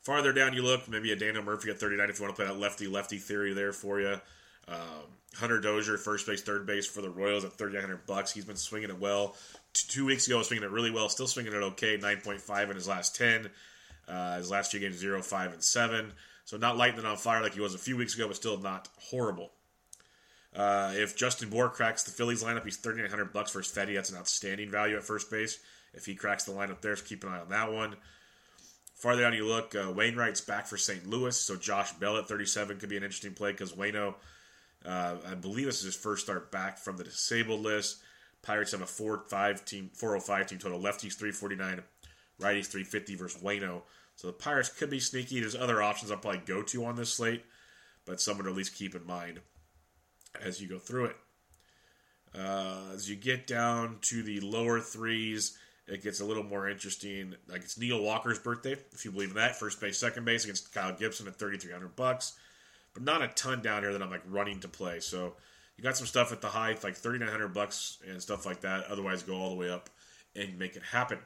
Farther 0.00 0.32
down 0.32 0.54
you 0.54 0.62
look, 0.62 0.88
maybe 0.88 1.12
a 1.12 1.16
Daniel 1.16 1.42
Murphy 1.42 1.70
at 1.70 1.78
39 1.78 2.10
if 2.10 2.18
you 2.18 2.24
want 2.24 2.36
to 2.36 2.42
play 2.42 2.50
that 2.50 2.58
lefty 2.58 2.86
lefty 2.86 3.18
theory 3.18 3.52
there 3.52 3.72
for 3.72 4.00
you. 4.00 4.20
Um, 4.66 5.06
Hunter 5.36 5.60
Dozier, 5.60 5.96
first 5.96 6.26
base, 6.26 6.42
third 6.42 6.66
base 6.66 6.86
for 6.86 7.00
the 7.00 7.10
Royals 7.10 7.44
at 7.44 7.52
3,900 7.52 8.06
bucks. 8.06 8.32
He's 8.32 8.44
been 8.44 8.56
swinging 8.56 8.90
it 8.90 8.98
well. 8.98 9.36
Two 9.84 10.06
weeks 10.06 10.26
ago, 10.26 10.38
was 10.38 10.48
swinging 10.48 10.64
it 10.64 10.70
really 10.70 10.90
well. 10.90 11.08
Still 11.08 11.26
swinging 11.26 11.52
it 11.52 11.56
okay. 11.56 11.98
9.5 11.98 12.70
in 12.70 12.74
his 12.76 12.88
last 12.88 13.16
10. 13.16 13.48
Uh, 14.08 14.36
his 14.36 14.50
last 14.50 14.70
few 14.70 14.80
games, 14.80 14.96
0, 14.96 15.22
5, 15.22 15.52
and 15.52 15.62
7. 15.62 16.12
So 16.44 16.56
not 16.56 16.78
lighting 16.78 17.00
it 17.00 17.04
on 17.04 17.16
fire 17.16 17.42
like 17.42 17.54
he 17.54 17.60
was 17.60 17.74
a 17.74 17.78
few 17.78 17.96
weeks 17.96 18.14
ago, 18.14 18.26
but 18.26 18.36
still 18.36 18.58
not 18.58 18.88
horrible. 19.10 19.50
Uh, 20.56 20.92
if 20.94 21.14
Justin 21.14 21.50
Bour 21.50 21.68
cracks 21.68 22.04
the 22.04 22.10
Phillies 22.10 22.42
lineup, 22.42 22.64
he's 22.64 22.78
3,900 22.78 23.32
bucks 23.32 23.52
versus 23.52 23.74
Fedde. 23.76 23.94
That's 23.94 24.10
an 24.10 24.16
outstanding 24.16 24.70
value 24.70 24.96
at 24.96 25.04
first 25.04 25.30
base. 25.30 25.58
If 25.92 26.06
he 26.06 26.14
cracks 26.14 26.44
the 26.44 26.52
lineup 26.52 26.80
there, 26.80 26.96
so 26.96 27.04
keep 27.04 27.22
an 27.22 27.30
eye 27.30 27.40
on 27.40 27.50
that 27.50 27.72
one. 27.72 27.96
Farther 28.94 29.22
down 29.22 29.34
you 29.34 29.46
look, 29.46 29.74
uh, 29.74 29.92
Wainwright's 29.94 30.40
back 30.40 30.66
for 30.66 30.76
St. 30.76 31.06
Louis, 31.08 31.38
so 31.38 31.54
Josh 31.54 31.92
Bell 31.92 32.16
at 32.16 32.26
37 32.26 32.78
could 32.78 32.88
be 32.88 32.96
an 32.96 33.04
interesting 33.04 33.32
play 33.32 33.52
because 33.52 33.72
Wayno, 33.72 34.14
uh, 34.84 35.16
I 35.30 35.34
believe 35.34 35.66
this 35.66 35.78
is 35.78 35.84
his 35.84 35.96
first 35.96 36.24
start 36.24 36.50
back 36.50 36.78
from 36.78 36.96
the 36.96 37.04
disabled 37.04 37.60
list. 37.60 37.98
Pirates 38.48 38.72
have 38.72 38.80
a 38.80 38.86
4-5 38.86 39.62
team, 39.66 39.90
405 39.92 40.46
team 40.46 40.58
total. 40.58 40.80
Lefties 40.80 41.12
349, 41.12 41.82
righties 42.40 42.66
350 42.66 43.14
versus 43.14 43.42
Wayno. 43.42 43.82
So 44.16 44.26
the 44.26 44.32
Pirates 44.32 44.70
could 44.70 44.88
be 44.88 45.00
sneaky. 45.00 45.38
There's 45.38 45.54
other 45.54 45.82
options 45.82 46.10
I'll 46.10 46.16
probably 46.16 46.40
go 46.46 46.62
to 46.62 46.86
on 46.86 46.96
this 46.96 47.12
slate, 47.12 47.44
but 48.06 48.22
someone 48.22 48.46
to 48.46 48.50
at 48.50 48.56
least 48.56 48.74
keep 48.74 48.94
in 48.94 49.06
mind 49.06 49.40
as 50.42 50.62
you 50.62 50.66
go 50.66 50.78
through 50.78 51.06
it. 51.06 51.16
Uh, 52.34 52.84
as 52.94 53.10
you 53.10 53.16
get 53.16 53.46
down 53.46 53.98
to 54.00 54.22
the 54.22 54.40
lower 54.40 54.80
threes, 54.80 55.58
it 55.86 56.02
gets 56.02 56.20
a 56.20 56.24
little 56.24 56.42
more 56.42 56.70
interesting. 56.70 57.34
Like 57.48 57.60
it's 57.60 57.78
Neil 57.78 58.00
Walker's 58.02 58.38
birthday, 58.38 58.76
if 58.92 59.04
you 59.04 59.12
believe 59.12 59.30
in 59.30 59.36
that. 59.36 59.56
First 59.56 59.78
base, 59.78 59.98
second 59.98 60.24
base 60.24 60.44
against 60.44 60.72
Kyle 60.72 60.96
Gibson 60.96 61.26
at 61.26 61.36
thirty 61.36 61.58
three 61.58 61.72
hundred 61.72 61.96
bucks, 61.96 62.32
but 62.94 63.02
not 63.02 63.20
a 63.20 63.28
ton 63.28 63.60
down 63.60 63.82
here 63.82 63.92
that 63.92 64.02
I'm 64.02 64.10
like 64.10 64.22
running 64.26 64.60
to 64.60 64.68
play. 64.68 65.00
So 65.00 65.34
you 65.78 65.84
got 65.84 65.96
some 65.96 66.06
stuff 66.06 66.32
at 66.32 66.40
the 66.40 66.48
high, 66.48 66.76
like 66.82 66.96
thirty 66.96 67.18
nine 67.18 67.28
hundred 67.30 67.54
bucks 67.54 67.98
and 68.06 68.20
stuff 68.20 68.44
like 68.44 68.60
that. 68.62 68.86
Otherwise, 68.86 69.22
go 69.22 69.36
all 69.36 69.50
the 69.50 69.56
way 69.56 69.70
up 69.70 69.88
and 70.34 70.58
make 70.58 70.76
it 70.76 70.82
happen. 70.82 71.18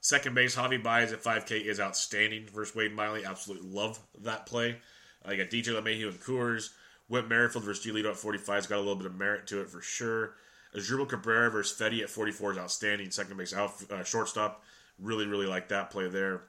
Second 0.00 0.36
base, 0.36 0.54
Javi 0.54 0.80
Baez 0.80 1.12
at 1.12 1.20
5K 1.20 1.64
is 1.64 1.80
outstanding 1.80 2.46
versus 2.46 2.76
Wade 2.76 2.94
Miley. 2.94 3.24
Absolutely 3.24 3.68
love 3.68 3.98
that 4.20 4.46
play. 4.46 4.76
I 5.24 5.32
uh, 5.32 5.36
got 5.36 5.50
DJ 5.50 5.64
LeMahieu 5.70 6.08
and 6.08 6.20
Coors. 6.20 6.70
Whit 7.08 7.28
Merrifield 7.28 7.64
versus 7.64 7.84
Giolito 7.84 8.10
at 8.10 8.16
45 8.16 8.54
has 8.54 8.66
got 8.68 8.76
a 8.76 8.78
little 8.78 8.94
bit 8.94 9.06
of 9.06 9.16
merit 9.16 9.48
to 9.48 9.60
it 9.60 9.68
for 9.68 9.80
sure. 9.80 10.34
Asdrubal 10.76 11.08
Cabrera 11.08 11.50
versus 11.50 11.76
Fedde 11.76 12.02
at 12.02 12.10
44 12.10 12.52
is 12.52 12.58
outstanding. 12.58 13.10
Second 13.10 13.36
base 13.36 13.52
out, 13.52 13.72
uh, 13.90 14.04
shortstop. 14.04 14.62
Really, 15.00 15.26
really 15.26 15.46
like 15.46 15.68
that 15.68 15.90
play 15.90 16.08
there. 16.08 16.42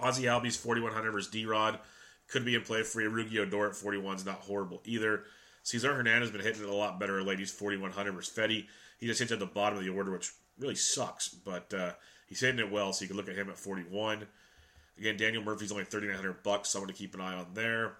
Ozzy 0.00 0.24
Albies 0.24 0.58
4100 0.58 1.10
versus 1.10 1.30
D 1.30 1.46
Rod. 1.46 1.78
Could 2.28 2.44
be 2.44 2.54
in 2.54 2.62
play 2.62 2.82
for 2.82 3.00
you. 3.00 3.10
Rougned 3.10 3.34
Odor 3.38 3.68
at 3.68 3.76
41 3.76 4.16
is 4.16 4.26
not 4.26 4.40
horrible 4.40 4.82
either. 4.84 5.24
Cesar 5.68 5.94
Hernandez 5.94 6.30
has 6.30 6.36
been 6.36 6.40
hitting 6.40 6.62
it 6.62 6.68
a 6.68 6.74
lot 6.74 6.98
better 6.98 7.18
lately. 7.20 7.36
He's 7.36 7.50
4100 7.50 8.12
versus 8.12 8.34
Fedde. 8.34 8.66
He 8.98 9.06
just 9.06 9.20
hits 9.20 9.32
at 9.32 9.38
the 9.38 9.44
bottom 9.44 9.78
of 9.78 9.84
the 9.84 9.90
order, 9.90 10.10
which 10.10 10.32
really 10.58 10.74
sucks, 10.74 11.28
but 11.28 11.74
uh, 11.74 11.92
he's 12.26 12.40
hitting 12.40 12.58
it 12.58 12.72
well, 12.72 12.94
so 12.94 13.02
you 13.02 13.08
can 13.08 13.18
look 13.18 13.28
at 13.28 13.36
him 13.36 13.50
at 13.50 13.58
41. 13.58 14.26
Again, 14.98 15.18
Daniel 15.18 15.42
Murphy's 15.42 15.70
only 15.70 15.84
3900 15.84 16.42
bucks, 16.42 16.70
someone 16.70 16.88
to 16.88 16.94
keep 16.94 17.14
an 17.14 17.20
eye 17.20 17.34
on 17.34 17.48
there. 17.52 17.98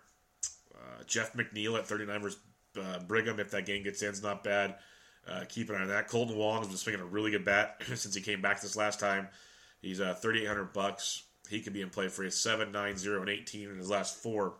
Uh, 0.74 1.02
Jeff 1.06 1.34
McNeil 1.34 1.78
at 1.78 1.86
39 1.86 2.22
versus 2.22 2.40
uh, 2.80 3.00
Brigham, 3.00 3.38
if 3.38 3.50
that 3.50 3.66
game 3.66 3.82
gets 3.82 4.00
in, 4.00 4.08
is 4.08 4.22
not 4.22 4.42
bad. 4.42 4.76
Uh, 5.30 5.44
keep 5.46 5.68
an 5.68 5.76
eye 5.76 5.82
on 5.82 5.88
that. 5.88 6.08
Kolten 6.08 6.36
Wong 6.36 6.60
has 6.60 6.68
been 6.68 6.78
swinging 6.78 7.02
a 7.02 7.04
really 7.04 7.30
good 7.30 7.44
bat 7.44 7.82
since 7.86 8.14
he 8.14 8.22
came 8.22 8.40
back 8.40 8.62
this 8.62 8.76
last 8.76 8.98
time. 8.98 9.28
He's 9.82 10.00
uh, 10.00 10.14
3,800 10.14 10.72
bucks. 10.72 11.24
He 11.50 11.60
could 11.60 11.74
be 11.74 11.82
in 11.82 11.90
play 11.90 12.08
for 12.08 12.24
you. 12.24 12.30
7, 12.30 12.72
9, 12.72 12.96
0, 12.96 13.20
and 13.20 13.28
18 13.28 13.68
in 13.68 13.76
his 13.76 13.90
last 13.90 14.16
four. 14.16 14.54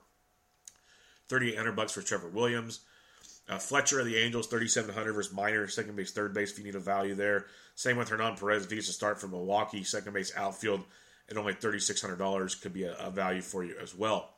3,800 1.30 1.72
bucks 1.72 1.92
for 1.92 2.02
Trevor 2.02 2.28
Williams. 2.28 2.80
Uh, 3.48 3.58
Fletcher 3.58 4.00
of 4.00 4.06
the 4.06 4.16
Angels, 4.16 4.46
3,700 4.46 5.12
versus 5.12 5.32
Minor, 5.32 5.66
second 5.68 5.96
base, 5.96 6.10
third 6.10 6.34
base, 6.34 6.52
if 6.52 6.58
you 6.58 6.64
need 6.64 6.74
a 6.74 6.80
value 6.80 7.14
there. 7.14 7.46
Same 7.74 7.96
with 7.96 8.10
Hernan 8.10 8.36
Perez, 8.36 8.64
if 8.64 8.70
he 8.70 8.80
start 8.82 9.20
from 9.20 9.30
Milwaukee, 9.30 9.84
second 9.84 10.12
base, 10.12 10.32
outfield, 10.36 10.84
at 11.30 11.36
only 11.36 11.54
$3,600 11.54 12.60
could 12.60 12.72
be 12.72 12.84
a, 12.84 12.94
a, 12.96 13.10
value 13.10 13.40
for 13.40 13.64
you 13.64 13.74
as 13.80 13.94
well. 13.94 14.30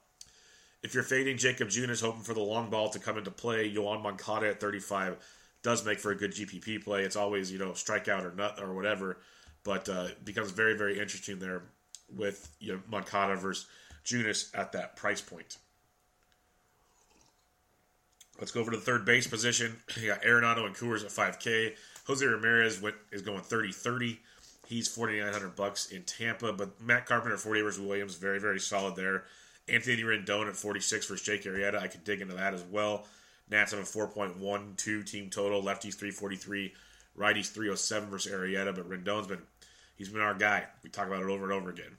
If 0.83 0.95
you're 0.95 1.03
fading 1.03 1.39
Jakob 1.39 1.69
Junis, 1.69 2.01
hoping 2.01 2.23
for 2.23 2.35
the 2.35 2.41
long 2.41 2.71
ball 2.71 2.89
to 2.91 2.99
come 2.99 3.19
into 3.19 3.31
play, 3.31 3.73
Yoan 3.73 4.03
Moncada 4.03 4.49
at 4.49 4.61
35 4.61 5.17
does 5.63 5.85
make 5.85 5.99
for 5.99 6.13
a 6.13 6.17
good 6.17 6.33
GPP 6.33 6.83
play. 6.85 7.03
It's 7.03 7.17
always 7.17 7.53
you 7.53 7.59
know 7.59 7.73
strikeout 7.73 8.25
or 8.25 8.35
nut 8.35 8.59
or 8.61 8.75
whatever, 8.75 9.19
but 9.63 9.89
uh, 9.89 10.09
becomes 10.25 10.53
very 10.53 10.75
very 10.75 10.99
interesting 10.99 11.39
there 11.39 11.65
with 12.17 12.51
you 12.61 12.73
know, 12.73 12.81
Moncada 12.91 13.37
versus 13.37 13.67
Junis 14.05 14.51
at 14.55 14.73
that 14.73 14.97
price 14.97 15.21
point. 15.21 15.59
Let's 18.41 18.53
go 18.53 18.61
over 18.61 18.71
to 18.71 18.79
the 18.79 18.83
third 18.83 19.05
base 19.05 19.27
position. 19.27 19.77
You 20.01 20.09
got 20.09 20.23
Arenado 20.23 20.65
and 20.65 20.75
Coors 20.75 21.05
at 21.05 21.11
5K. 21.11 21.77
Jose 22.07 22.25
Ramirez 22.25 22.81
went, 22.81 22.97
is 23.13 23.23
going 23.23 23.41
30-30. 23.41 24.19
He's 24.67 24.89
4900 24.89 25.55
bucks 25.55 25.91
in 25.91 26.03
Tampa, 26.05 26.53
but 26.53 26.81
Matt 26.81 27.05
Carpenter 27.05 27.37
48 27.37 27.63
versus 27.63 27.81
Williams, 27.81 28.15
very, 28.15 28.39
very 28.39 28.61
solid 28.61 28.97
there. 28.97 29.25
Anthony 29.69 30.03
Rendon 30.03 30.49
at 30.49 30.57
46 30.57 31.07
versus 31.07 31.27
Jake 31.27 31.45
Arrieta. 31.45 31.77
I 31.77 31.89
could 31.89 32.05
dig 32.05 32.21
into 32.21 32.35
that 32.35 32.55
as 32.55 32.63
well. 32.65 33.07
Nats 33.51 33.73
have 33.73 33.81
a 33.81 33.85
4.12 33.85 35.07
team 35.07 35.29
total. 35.29 35.63
Lefties 35.63 35.95
343, 35.95 36.73
righties 37.19 37.51
307 37.51 38.09
versus 38.09 38.33
Arrieta. 38.33 38.75
But 38.75 38.89
Rendon's 38.89 39.27
been 39.27 39.43
he's 39.97 40.09
been 40.09 40.23
our 40.23 40.35
guy. 40.35 40.67
We 40.83 40.91
talk 40.91 41.09
about 41.09 41.23
it 41.23 41.29
over 41.29 41.45
and 41.45 41.53
over 41.53 41.71
again. 41.71 41.97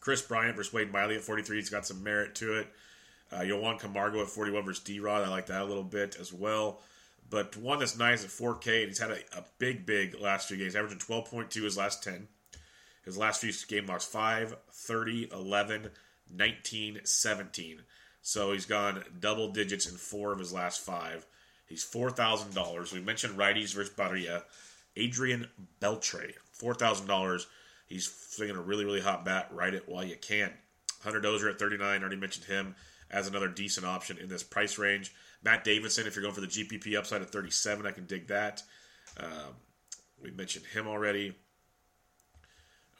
Kris 0.00 0.22
Bryant 0.22 0.56
versus 0.56 0.72
Wade 0.72 0.92
Miley 0.92 1.16
at 1.16 1.22
43. 1.22 1.56
He's 1.56 1.70
got 1.70 1.86
some 1.86 2.02
merit 2.02 2.34
to 2.36 2.58
it. 2.58 2.68
Uh, 3.30 3.76
Camargo 3.78 4.20
at 4.22 4.28
41 4.28 4.64
versus 4.64 4.82
D 4.82 5.00
Rod. 5.00 5.22
I 5.22 5.28
like 5.28 5.46
that 5.46 5.62
a 5.62 5.64
little 5.64 5.82
bit 5.82 6.16
as 6.18 6.32
well. 6.32 6.80
But 7.30 7.56
one 7.56 7.78
that's 7.78 7.98
nice 7.98 8.24
at 8.24 8.30
4K, 8.30 8.80
and 8.80 8.88
he's 8.88 8.98
had 8.98 9.10
a, 9.10 9.18
a 9.36 9.44
big, 9.58 9.84
big 9.84 10.18
last 10.18 10.48
few 10.48 10.56
games, 10.56 10.74
averaging 10.74 10.98
12.2 10.98 11.62
his 11.62 11.76
last 11.76 12.02
10. 12.02 12.26
His 13.04 13.18
last 13.18 13.40
few 13.40 13.52
game 13.68 13.86
logs 13.86 14.04
5, 14.04 14.56
30, 14.72 15.30
11, 15.32 15.90
19, 16.30 17.00
17. 17.04 17.82
So 18.22 18.52
he's 18.52 18.66
gone 18.66 19.04
double 19.20 19.52
digits 19.52 19.88
in 19.88 19.96
four 19.96 20.32
of 20.32 20.38
his 20.38 20.52
last 20.52 20.80
five. 20.80 21.26
He's 21.66 21.84
$4,000. 21.84 22.92
We 22.92 23.00
mentioned 23.00 23.38
righties 23.38 23.74
versus 23.74 23.94
Barria. 23.94 24.42
Adrian 24.96 25.48
Beltre, 25.80 26.32
$4,000. 26.58 27.46
He's 27.86 28.10
swinging 28.10 28.56
a 28.56 28.60
really, 28.60 28.84
really 28.84 29.00
hot 29.00 29.24
bat. 29.24 29.48
Ride 29.52 29.74
it 29.74 29.88
while 29.88 30.04
you 30.04 30.16
can. 30.16 30.52
Hunter 31.02 31.20
Dozier 31.20 31.50
at 31.50 31.58
39. 31.58 32.00
Already 32.00 32.16
mentioned 32.16 32.46
him 32.46 32.74
as 33.10 33.26
another 33.26 33.48
decent 33.48 33.86
option 33.86 34.18
in 34.18 34.28
this 34.28 34.42
price 34.42 34.78
range. 34.78 35.14
Matt 35.42 35.64
Davidson, 35.64 36.06
if 36.06 36.14
you're 36.14 36.22
going 36.22 36.34
for 36.34 36.40
the 36.40 36.46
GPP 36.46 36.96
upside 36.96 37.22
at 37.22 37.30
37, 37.30 37.86
I 37.86 37.92
can 37.92 38.06
dig 38.06 38.28
that. 38.28 38.62
Um, 39.18 39.54
we 40.22 40.30
mentioned 40.30 40.66
him 40.66 40.86
already. 40.86 41.34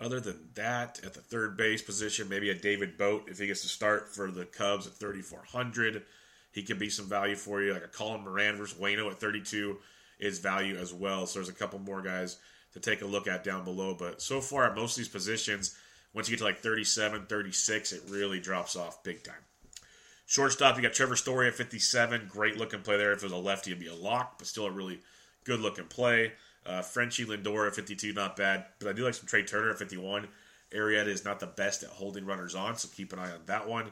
Other 0.01 0.21
than 0.21 0.51
that, 0.55 1.01
at 1.05 1.15
the 1.15 1.21
third 1.21 1.57
base 1.57 1.83
position, 1.83 2.29
maybe 2.29 2.51
a 2.51 2.55
David 2.55 2.97
Bote 2.97 3.29
if 3.29 3.39
he 3.39 3.49
gets 3.49 3.63
to 3.63 3.69
start 3.69 4.15
for 4.15 4.31
the 4.31 4.45
Cubs 4.45 4.87
at 4.87 4.93
3,400. 4.95 6.05
He 6.53 6.63
could 6.63 6.79
be 6.79 6.89
some 6.89 7.07
value 7.07 7.35
for 7.35 7.61
you. 7.61 7.73
Like 7.73 7.85
a 7.85 7.89
Colin 7.89 8.23
Moran 8.23 8.57
versus 8.57 8.79
Wayno 8.79 9.11
at 9.11 9.19
32 9.19 9.77
is 10.21 10.39
value 10.39 10.77
as 10.77 10.95
well. 10.95 11.27
So 11.27 11.41
there's 11.41 11.49
a 11.49 11.53
couple 11.53 11.81
more 11.81 12.01
guys 12.01 12.39
to 12.75 12.81
take 12.81 13.03
a 13.03 13.07
look 13.07 13.27
at 13.27 13.43
down 13.43 13.65
below. 13.65 13.95
But 13.99 14.23
so 14.23 14.41
far 14.41 14.65
at 14.65 14.77
most 14.77 14.93
of 14.93 14.99
these 14.99 15.09
positions, 15.09 15.77
once 16.15 16.29
you 16.29 16.37
get 16.37 16.39
to 16.39 16.45
like 16.45 16.59
37, 16.59 17.27
36, 17.27 17.93
it 17.93 18.03
really 18.09 18.41
drops 18.41 18.77
off 18.77 19.03
big 19.03 19.25
time. 19.25 19.35
Shortstop, 20.29 20.77
you 20.77 20.83
got 20.83 20.93
Trevor 20.93 21.17
Story 21.17 21.49
at 21.49 21.55
57. 21.55 22.27
Great 22.29 22.59
looking 22.59 22.83
play 22.83 22.99
there. 22.99 23.13
If 23.13 23.21
it 23.21 23.25
was 23.25 23.33
a 23.33 23.37
lefty, 23.37 23.71
it'd 23.71 23.81
be 23.81 23.87
a 23.87 23.95
lock, 23.95 24.37
but 24.37 24.47
still 24.47 24.67
a 24.67 24.71
really 24.71 25.01
good 25.45 25.59
looking 25.59 25.87
play. 25.87 26.33
Uh, 26.67 26.83
Frenchy 26.83 27.25
Lindor 27.25 27.67
at 27.67 27.75
52, 27.75 28.13
not 28.13 28.37
bad. 28.37 28.67
But 28.79 28.89
I 28.89 28.93
do 28.93 29.05
like 29.05 29.15
some 29.15 29.27
Trea 29.27 29.43
Turner 29.43 29.71
at 29.71 29.79
51. 29.79 30.29
Arrieta 30.75 31.07
is 31.07 31.25
not 31.25 31.41
the 31.41 31.47
best 31.47 31.83
at 31.83 31.89
holding 31.89 32.27
runners 32.27 32.55
on, 32.55 32.77
so 32.77 32.91
keep 32.95 33.15
an 33.15 33.19
eye 33.19 33.31
on 33.31 33.41
that 33.47 33.67
one. 33.67 33.91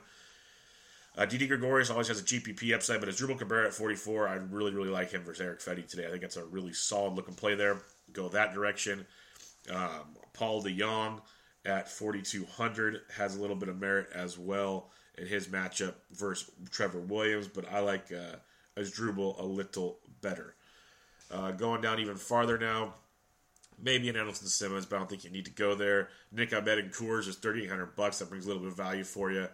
Uh, 1.16 1.24
Didi 1.24 1.46
Gregorius 1.46 1.88
always 1.88 2.08
has 2.08 2.20
a 2.20 2.24
GPP 2.24 2.74
upside, 2.74 3.00
but 3.00 3.08
Asdrubal 3.08 3.38
Cabrera 3.38 3.68
at 3.68 3.72
44, 3.72 4.28
I 4.28 4.34
really, 4.34 4.74
really 4.74 4.90
like 4.90 5.12
him 5.12 5.22
versus 5.22 5.40
Erick 5.40 5.60
Fedde 5.60 5.88
today. 5.88 6.06
I 6.06 6.10
think 6.10 6.20
that's 6.20 6.36
a 6.36 6.44
really 6.44 6.74
solid 6.74 7.14
looking 7.14 7.32
play 7.32 7.54
there. 7.54 7.78
Go 8.12 8.28
that 8.28 8.52
direction. 8.52 9.06
Um, 9.70 10.18
Paul 10.34 10.62
DeJong 10.62 11.22
at 11.64 11.90
4,200 11.90 13.00
has 13.16 13.36
a 13.36 13.40
little 13.40 13.56
bit 13.56 13.70
of 13.70 13.80
merit 13.80 14.08
as 14.14 14.38
well 14.38 14.90
in 15.18 15.26
his 15.26 15.48
matchup 15.48 15.94
versus 16.12 16.50
Trevor 16.70 17.00
Williams, 17.00 17.48
but 17.48 17.70
I 17.72 17.80
like 17.80 18.12
uh, 18.12 18.36
Asdrubal 18.80 19.40
a 19.40 19.44
little 19.44 19.98
better. 20.20 20.54
Uh, 21.30 21.52
going 21.52 21.80
down 21.80 21.98
even 21.98 22.16
farther 22.16 22.58
now, 22.58 22.94
maybe 23.82 24.08
an 24.08 24.16
Andrelton 24.16 24.46
Simmons, 24.46 24.86
but 24.86 24.96
I 24.96 24.98
don't 25.00 25.08
think 25.08 25.24
you 25.24 25.30
need 25.30 25.46
to 25.46 25.50
go 25.50 25.74
there. 25.74 26.08
Nick 26.32 26.54
Ahmed 26.54 26.78
and 26.78 26.92
Coors 26.92 27.28
is 27.28 27.36
3800 27.36 27.96
bucks. 27.96 28.18
That 28.18 28.28
brings 28.28 28.44
a 28.44 28.48
little 28.48 28.62
bit 28.62 28.72
of 28.72 28.76
value 28.76 29.04
for 29.04 29.32
you. 29.32 29.48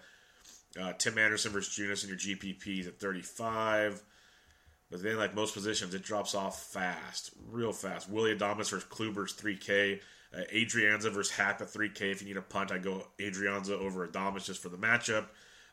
Uh, 0.81 0.92
Tim 0.94 1.18
Anderson 1.18 1.53
versus 1.53 1.75
Junis 1.77 2.03
in 2.03 2.09
your 2.09 2.18
GPPs 2.18 2.87
at 2.87 2.98
35. 2.98 4.03
But 4.90 5.03
then, 5.03 5.16
like 5.16 5.35
most 5.35 5.55
positions, 5.55 5.94
it 5.94 6.03
drops 6.03 6.35
off 6.35 6.64
fast, 6.64 7.31
real 7.51 7.72
fast. 7.72 8.11
Willy 8.11 8.35
Adames 8.37 8.70
versus 8.70 8.85
Kluber's 8.85 9.33
3K. 9.33 10.01
Uh, 10.35 10.40
Adrianza 10.53 11.11
versus 11.11 11.31
Happ 11.31 11.61
at 11.61 11.68
3K. 11.68 12.12
If 12.12 12.22
you 12.22 12.29
need 12.29 12.37
a 12.37 12.42
punt, 12.42 12.72
I 12.72 12.79
go 12.79 13.07
Adrianza 13.18 13.70
over 13.70 14.07
Adames 14.07 14.44
just 14.44 14.62
for 14.62 14.68
the 14.68 14.77
matchup. 14.77 15.27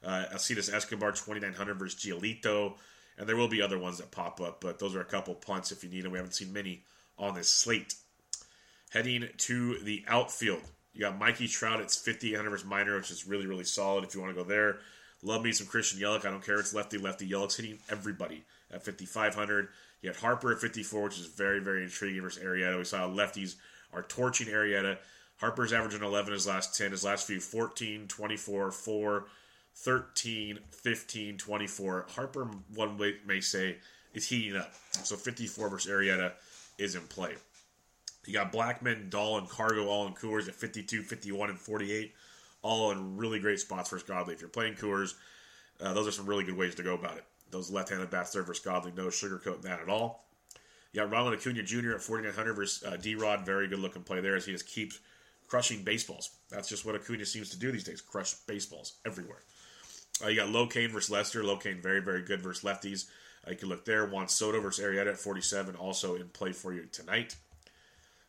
Uh, 0.04 0.26
Alcides 0.32 0.70
Escobar 0.70 1.12
2900 1.12 1.78
versus 1.78 2.00
Giolito. 2.00 2.74
And 3.18 3.28
there 3.28 3.36
will 3.36 3.50
be 3.50 3.62
other 3.62 3.78
ones 3.78 3.98
that 3.98 4.12
pop 4.12 4.40
up, 4.40 4.62
but 4.62 4.80
those 4.80 4.96
are 4.96 5.02
a 5.02 5.06
couple 5.06 5.36
punts 5.36 5.74
if 5.74 5.84
you 5.84 5.90
need 5.90 6.04
them. 6.04 6.12
We 6.12 6.18
haven't 6.18 6.34
seen 6.34 6.54
many 6.54 6.84
on 7.18 7.36
this 7.36 7.50
slate. 7.50 7.96
Heading 8.92 9.28
to 9.38 9.78
the 9.80 10.04
outfield, 10.08 10.62
you 10.94 11.02
got 11.02 11.20
Mikey 11.20 11.48
Trout. 11.48 11.82
It's 11.82 11.98
5800 11.98 12.50
versus 12.50 12.66
Minor, 12.66 12.96
which 12.96 13.12
is 13.12 13.28
really, 13.28 13.46
really 13.46 13.66
solid 13.66 14.06
if 14.06 14.16
you 14.16 14.22
want 14.22 14.34
to 14.36 14.42
go 14.42 14.48
there. 14.48 14.78
Love 15.22 15.44
me 15.44 15.52
some 15.52 15.68
Christian 15.68 16.00
Yelich. 16.00 16.26
I 16.26 16.32
don't 16.32 16.46
care 16.46 16.60
it's 16.60 16.74
lefty, 16.74 16.98
lefty. 16.98 17.30
Yelich's 17.30 17.58
hitting 17.58 17.78
everybody 17.90 18.44
at 18.72 18.86
5,500. 18.86 19.68
You 20.02 20.10
had 20.10 20.16
Harper 20.16 20.54
at 20.54 20.60
54, 20.60 21.04
which 21.04 21.20
is 21.20 21.26
very, 21.26 21.60
very 21.60 21.84
intriguing 21.84 22.22
versus 22.22 22.42
Arrieta. 22.42 22.78
We 22.78 22.86
saw 22.86 23.08
lefties 23.08 23.56
are 23.94 24.04
torching 24.04 24.48
Arrieta. 24.48 24.98
Harper's 25.38 25.74
averaging 25.74 26.04
11 26.04 26.34
his 26.34 26.48
last 26.48 26.78
10. 26.78 26.92
His 26.92 27.04
last 27.04 27.28
few 27.28 27.42
14, 27.42 28.08
24, 28.08 28.72
4, 28.72 29.26
13, 29.76 30.60
15, 30.72 31.38
24. 31.38 32.06
Harper, 32.10 32.50
one 32.76 32.98
way 32.98 33.16
may 33.26 33.40
say, 33.42 33.78
is 34.14 34.28
heating 34.28 34.58
up. 34.58 34.74
So 34.92 35.16
54 35.16 35.70
versus 35.70 35.92
Arrieta 35.92 36.34
is 36.78 36.96
in 36.96 37.02
play. 37.04 37.36
You 38.26 38.34
got 38.34 38.52
Blackmon, 38.52 39.10
Dahl, 39.10 39.38
and 39.38 39.50
Cargo 39.50 39.88
all 39.88 40.08
in 40.08 40.14
Coors 40.14 40.48
at 40.48 40.56
52, 40.56 41.02
51, 41.04 41.50
and 41.50 41.60
48. 41.60 42.14
All 42.62 42.92
in 42.92 43.16
really 43.18 43.40
great 43.40 43.60
spots 43.60 43.90
versus 43.90 44.08
Godley. 44.08 44.34
If 44.34 44.42
you're 44.42 44.50
playing 44.50 44.76
Coors, 44.76 45.14
uh, 45.82 45.94
those 45.94 46.08
are 46.08 46.12
some 46.12 46.26
really 46.26 46.44
good 46.44 46.58
ways 46.58 46.76
to 46.76 46.84
go 46.84 46.94
about 46.94 47.18
it. 47.18 47.24
Those 47.52 47.72
left-handed 47.72 48.10
bats 48.10 48.32
there 48.32 48.44
versus 48.44 48.64
Godley, 48.64 48.92
no 48.96 49.08
sugarcoating 49.08 49.62
that 49.64 49.80
at 49.80 49.90
all. 49.90 50.26
You 50.92 51.02
got 51.02 51.12
Ronald 51.12 51.36
Acuna 51.36 51.64
Jr. 51.64 51.92
at 51.92 52.02
4,900 52.02 52.54
versus 52.54 52.84
uh, 52.84 52.98
D-Rod. 52.98 53.46
Very 53.46 53.68
good 53.68 53.80
looking 53.80 54.04
play 54.04 54.22
there 54.22 54.36
as 54.36 54.46
he 54.46 54.52
just 54.52 54.68
keeps 54.68 55.00
crushing 55.48 55.84
baseballs. 55.84 56.32
That's 56.50 56.70
just 56.70 56.86
what 56.86 56.96
Acuna 56.96 57.26
seems 57.26 57.50
to 57.52 57.60
do 57.60 57.72
these 57.72 57.84
days, 57.84 58.02
crush 58.02 58.34
baseballs 58.48 58.98
everywhere. 59.06 59.42
Uh, 60.24 60.28
you 60.28 60.36
got 60.36 60.50
Locane 60.50 60.92
versus 60.92 61.10
Lester. 61.10 61.44
Locane 61.44 61.82
very, 61.82 62.02
very 62.02 62.22
good 62.22 62.42
versus 62.42 62.64
lefties. 62.64 63.06
Uh, 63.48 63.52
you 63.52 63.58
can 63.58 63.70
look 63.70 63.86
there. 63.86 64.06
Juan 64.06 64.28
Soto 64.28 64.60
versus 64.60 64.84
Arrieta 64.84 65.08
at 65.08 65.18
47, 65.18 65.76
also 65.76 66.16
in 66.16 66.28
play 66.30 66.52
for 66.52 66.74
you 66.74 66.86
tonight. 66.92 67.36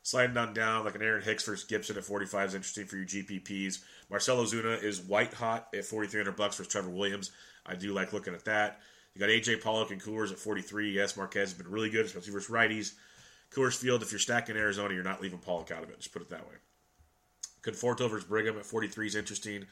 Sliding 0.02 0.36
on 0.36 0.54
down, 0.54 0.84
like 0.84 0.94
an 0.94 1.02
Aaron 1.02 1.22
Hicks 1.22 1.44
versus 1.44 1.64
Gibson 1.64 1.96
at 1.96 2.04
45 2.04 2.48
is 2.48 2.54
interesting 2.54 2.86
for 2.86 2.96
your 2.96 3.06
GPPs. 3.06 3.80
Marcell 4.08 4.42
Ozuna 4.42 4.82
is 4.82 5.00
white 5.00 5.34
hot 5.34 5.68
at 5.74 5.84
4,300 5.84 6.36
bucks 6.36 6.56
versus 6.56 6.72
Trevor 6.72 6.90
Williams. 6.90 7.32
I 7.66 7.74
do 7.74 7.92
like 7.92 8.12
looking 8.12 8.34
at 8.34 8.44
that. 8.46 8.80
You 9.14 9.20
got 9.20 9.28
AJ 9.28 9.62
Pollock 9.62 9.90
and 9.90 10.02
Coors 10.02 10.32
at 10.32 10.38
43. 10.38 10.92
Yes, 10.92 11.16
Marquez 11.16 11.50
has 11.50 11.54
been 11.54 11.70
really 11.70 11.90
good, 11.90 12.06
especially 12.06 12.32
versus 12.32 12.50
righties. 12.50 12.94
Coors 13.50 13.76
Field, 13.76 14.02
if 14.02 14.12
you're 14.12 14.20
stacking 14.20 14.56
Arizona, 14.56 14.94
you're 14.94 15.02
not 15.02 15.20
leaving 15.20 15.38
Pollock 15.38 15.70
out 15.70 15.82
of 15.82 15.90
it. 15.90 15.98
Just 15.98 16.12
put 16.12 16.22
it 16.22 16.30
that 16.30 16.48
way. 16.48 16.54
Conforto 17.62 18.08
versus 18.08 18.24
Brigham 18.24 18.56
at 18.56 18.64
43 18.64 19.06
is 19.08 19.16
interesting. 19.16 19.66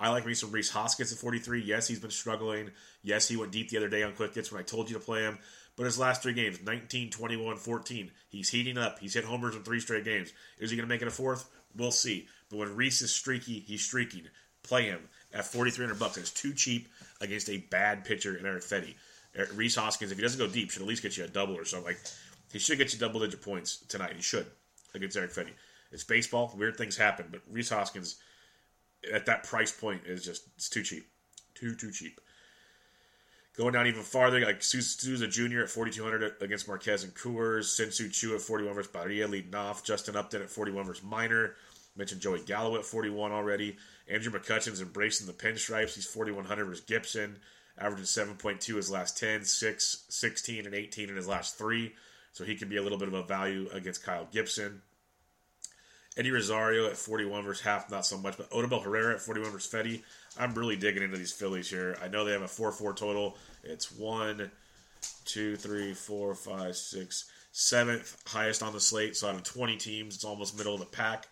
I 0.00 0.10
like 0.10 0.26
Reese, 0.26 0.42
Rhys 0.42 0.70
Hoskins 0.70 1.12
at 1.12 1.18
43. 1.18 1.62
Yes, 1.62 1.86
he's 1.86 2.00
been 2.00 2.10
struggling. 2.10 2.70
Yes, 3.02 3.28
he 3.28 3.36
went 3.36 3.52
deep 3.52 3.70
the 3.70 3.76
other 3.76 3.88
day 3.88 4.02
on 4.02 4.12
quick 4.12 4.34
hits 4.34 4.50
when 4.50 4.60
I 4.60 4.64
told 4.64 4.90
you 4.90 4.94
to 4.94 5.04
play 5.04 5.20
him. 5.22 5.38
But 5.76 5.84
his 5.84 5.98
last 5.98 6.22
three 6.22 6.34
games 6.34 6.60
19, 6.62 7.10
21, 7.10 7.56
14. 7.56 8.10
He's 8.28 8.48
heating 8.48 8.78
up. 8.78 8.98
He's 8.98 9.14
hit 9.14 9.24
homers 9.24 9.56
in 9.56 9.62
three 9.62 9.80
straight 9.80 10.04
games. 10.04 10.32
Is 10.58 10.70
he 10.70 10.76
going 10.76 10.88
to 10.88 10.92
make 10.92 11.02
it 11.02 11.08
a 11.08 11.12
fourth? 11.12 11.48
We'll 11.76 11.90
see. 11.90 12.28
But 12.50 12.58
when 12.58 12.76
Rhys 12.76 13.02
is 13.02 13.14
streaky, 13.14 13.60
he's 13.60 13.84
streaking. 13.84 14.28
Play 14.62 14.84
him 14.84 15.08
at 15.32 15.44
4300 15.44 15.98
bucks. 15.98 16.16
It's 16.16 16.30
too 16.30 16.54
cheap 16.54 16.88
against 17.20 17.50
a 17.50 17.58
bad 17.58 18.04
pitcher 18.04 18.36
in 18.36 18.46
Erick 18.46 18.62
Fedde. 18.62 18.94
Er, 19.38 19.48
Rhys 19.54 19.76
Hoskins, 19.76 20.12
if 20.12 20.18
he 20.18 20.22
doesn't 20.22 20.38
go 20.38 20.52
deep, 20.52 20.70
should 20.70 20.82
at 20.82 20.88
least 20.88 21.02
get 21.02 21.16
you 21.16 21.24
a 21.24 21.28
double 21.28 21.56
or 21.56 21.64
something. 21.64 21.92
Like 21.92 22.00
he 22.52 22.58
should 22.58 22.78
get 22.78 22.92
you 22.92 22.98
double 22.98 23.20
digit 23.20 23.42
points 23.42 23.78
tonight. 23.88 24.14
He 24.14 24.22
should 24.22 24.46
against 24.94 25.16
Erick 25.16 25.32
Fedde. 25.32 25.50
It's 25.90 26.04
baseball. 26.04 26.54
Weird 26.56 26.76
things 26.76 26.96
happen, 26.96 27.26
but 27.30 27.42
Rhys 27.50 27.70
Hoskins 27.70 28.16
at 29.12 29.26
that 29.26 29.44
price 29.44 29.72
point 29.72 30.02
is 30.06 30.24
just 30.24 30.46
it's 30.56 30.68
too 30.68 30.82
cheap, 30.82 31.06
too 31.54 31.74
too 31.74 31.90
cheap. 31.90 32.20
Going 33.56 33.72
down 33.72 33.86
even 33.86 34.02
farther, 34.02 34.40
like 34.40 34.62
Souza 34.62 35.28
Jr. 35.28 35.60
at 35.60 35.70
4,200 35.70 36.34
against 36.40 36.66
Marquez 36.66 37.04
and 37.04 37.14
Coors. 37.14 37.76
Shin-Soo 37.76 38.08
Choo 38.08 38.34
at 38.34 38.40
41 38.40 38.74
versus 38.74 38.90
Barria 38.90 39.30
leading 39.30 39.54
off. 39.54 39.84
Justin 39.84 40.16
Upton 40.16 40.42
at 40.42 40.50
41 40.50 40.84
versus 40.84 41.04
Minor. 41.04 41.54
Mentioned 41.96 42.20
Joey 42.20 42.40
Gallo 42.40 42.76
at 42.76 42.84
41 42.84 43.30
already. 43.30 43.76
Andrew 44.08 44.32
McCutchen's 44.32 44.80
embracing 44.80 45.28
the 45.28 45.32
pinstripes. 45.32 45.94
He's 45.94 46.04
4,100 46.04 46.64
versus 46.64 46.84
Gibson. 46.84 47.38
Averaging 47.78 48.06
7.2 48.06 48.74
his 48.74 48.90
last 48.90 49.18
10, 49.18 49.44
6, 49.44 50.04
16, 50.08 50.66
and 50.66 50.74
18 50.74 51.08
in 51.08 51.14
his 51.14 51.28
last 51.28 51.56
three. 51.56 51.94
So 52.32 52.42
he 52.42 52.56
can 52.56 52.68
be 52.68 52.78
a 52.78 52.82
little 52.82 52.98
bit 52.98 53.06
of 53.06 53.14
a 53.14 53.22
value 53.22 53.68
against 53.72 54.02
Kyle 54.04 54.26
Gibson. 54.32 54.82
Eddie 56.16 56.30
Rosario 56.30 56.86
at 56.86 56.96
41 56.96 57.44
versus 57.44 57.64
Happ, 57.64 57.90
not 57.90 58.06
so 58.06 58.16
much. 58.16 58.36
But 58.36 58.50
Odubel 58.50 58.82
Herrera 58.82 59.14
at 59.14 59.20
41 59.20 59.50
versus 59.50 59.72
Fedde. 59.72 60.02
I'm 60.38 60.54
really 60.54 60.76
digging 60.76 61.02
into 61.02 61.16
these 61.16 61.32
Phillies 61.32 61.68
here. 61.68 61.96
I 62.02 62.08
know 62.08 62.24
they 62.24 62.32
have 62.32 62.42
a 62.42 62.48
4 62.48 62.72
4 62.72 62.94
total. 62.94 63.36
It's 63.62 63.90
one, 63.90 64.50
two, 65.24 65.56
three, 65.56 65.94
four, 65.94 66.34
five, 66.34 66.76
six, 66.76 67.30
seventh 67.52 68.22
highest 68.26 68.62
on 68.62 68.72
the 68.72 68.80
slate. 68.80 69.16
So 69.16 69.28
out 69.28 69.34
of 69.34 69.42
20 69.42 69.76
teams, 69.76 70.14
it's 70.14 70.24
almost 70.24 70.56
middle 70.56 70.74
of 70.74 70.80
the 70.80 70.86
pack. 70.86 71.26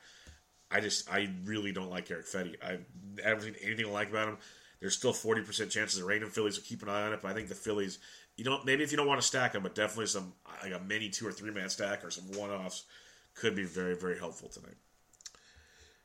I 0.70 0.80
just, 0.80 1.12
I 1.12 1.28
really 1.44 1.70
don't 1.70 1.90
like 1.90 2.10
Eric 2.10 2.26
Fedde. 2.26 2.56
I 2.64 2.78
haven't 3.22 3.42
seen 3.42 3.54
anything 3.62 3.86
I 3.86 3.90
like 3.90 4.10
about 4.10 4.28
him. 4.28 4.38
There's 4.80 4.96
still 4.96 5.12
40% 5.12 5.70
chances 5.70 6.02
of 6.02 6.10
in 6.10 6.28
Phillies, 6.28 6.56
so 6.56 6.62
keep 6.62 6.82
an 6.82 6.88
eye 6.88 7.02
on 7.02 7.12
it. 7.12 7.20
But 7.22 7.30
I 7.30 7.34
think 7.34 7.48
the 7.48 7.54
Phillies 7.54 7.98
you 8.36 8.44
don't 8.44 8.64
maybe 8.64 8.82
if 8.82 8.90
you 8.90 8.96
don't 8.96 9.06
want 9.06 9.20
to 9.20 9.26
stack 9.26 9.52
them, 9.52 9.62
but 9.62 9.74
definitely 9.74 10.06
some 10.06 10.32
like 10.62 10.72
a 10.72 10.80
mini 10.80 11.10
two 11.10 11.26
or 11.26 11.32
three 11.32 11.50
man 11.50 11.68
stack 11.68 12.04
or 12.04 12.10
some 12.10 12.24
one 12.32 12.50
offs 12.50 12.84
could 13.34 13.54
be 13.54 13.64
very 13.64 13.96
very 13.96 14.18
helpful 14.18 14.48
tonight. 14.48 14.76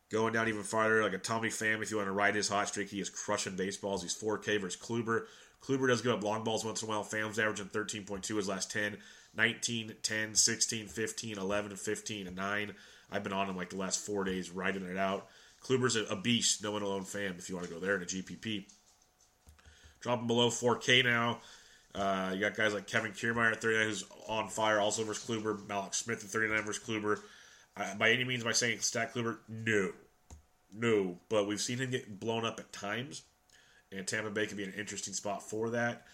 Going 0.10 0.32
down 0.32 0.48
even 0.48 0.64
farther, 0.64 1.04
like 1.04 1.14
a 1.14 1.18
Tommy 1.18 1.50
Pham, 1.50 1.82
if 1.82 1.92
you 1.92 1.98
want 1.98 2.08
to 2.08 2.14
ride 2.14 2.34
his 2.34 2.48
hot 2.48 2.70
streak, 2.70 2.90
he 2.90 3.02
is 3.02 3.10
crushing 3.10 3.58
baseballs. 3.58 4.04
He's 4.04 4.16
4K 4.16 4.62
versus 4.62 4.82
Kluber. 4.82 5.26
Kluber 5.62 5.90
does 5.90 6.02
give 6.02 6.14
up 6.14 6.24
long 6.24 6.46
balls 6.46 6.64
once 6.64 6.82
in 6.82 6.88
a 6.88 6.90
while. 6.90 7.04
Pham's 7.04 7.38
averaging 7.38 7.66
13.2 7.66 8.38
his 8.38 8.48
last 8.48 8.72
10, 8.72 8.98
19, 9.36 9.96
10, 10.02 10.36
16, 10.36 10.88
15, 10.88 11.38
11, 11.38 11.76
15, 11.76 12.28
and 12.28 12.36
9. 12.38 12.74
I've 13.12 13.24
been 13.24 13.34
on 13.34 13.50
him 13.50 13.58
like 13.58 13.70
the 13.70 13.78
last 13.78 14.06
four 14.06 14.24
days, 14.24 14.50
riding 14.50 14.86
it 14.86 14.98
out. 14.98 15.28
Kluber's 15.62 15.98
a, 15.98 16.16
beast, 16.16 16.64
no 16.64 16.72
one 16.72 16.84
alone 16.84 17.04
Pham 17.04 17.38
if 17.38 17.50
you 17.50 17.56
want 17.56 17.68
to 17.68 17.74
go 17.74 17.80
there 17.80 17.96
in 17.96 18.04
a 18.04 18.06
GPP. 18.06 18.66
Dropping 20.00 20.28
below 20.28 20.50
4K 20.50 21.04
now. 21.04 21.40
Uh, 21.96 22.32
you 22.34 22.40
got 22.40 22.56
guys 22.56 22.74
like 22.74 22.88
Kevin 22.88 23.12
Kiermaier 23.12 23.52
at 23.52 23.62
39 23.62 23.88
who's 23.88 24.06
on 24.28 24.50
fire, 24.50 24.80
also 24.80 25.04
versus 25.04 25.28
Kluber. 25.28 25.58
Mallex 25.68 25.96
Smith 25.96 26.24
at 26.24 26.30
39 26.30 26.64
versus 26.64 26.84
Kluber. 26.84 27.20
Uh, 27.76 27.96
by 27.96 28.12
any 28.12 28.24
means, 28.24 28.44
by 28.44 28.52
saying 28.52 28.80
stack 28.80 29.14
Kluber, 29.14 29.38
no. 29.48 29.92
No. 30.74 31.18
But 31.30 31.48
we've 31.48 31.62
seen 31.62 31.80
him 31.80 31.92
get 31.92 32.20
blown 32.20 32.46
up 32.46 32.60
at 32.60 32.72
times, 32.72 33.24
and 33.92 34.06
Tampa 34.08 34.30
Bay 34.30 34.48
could 34.48 34.58
be 34.58 34.64
an 34.64 34.74
interesting 34.78 35.14
spot 35.14 35.42
for 35.42 35.72
that. 35.72 36.06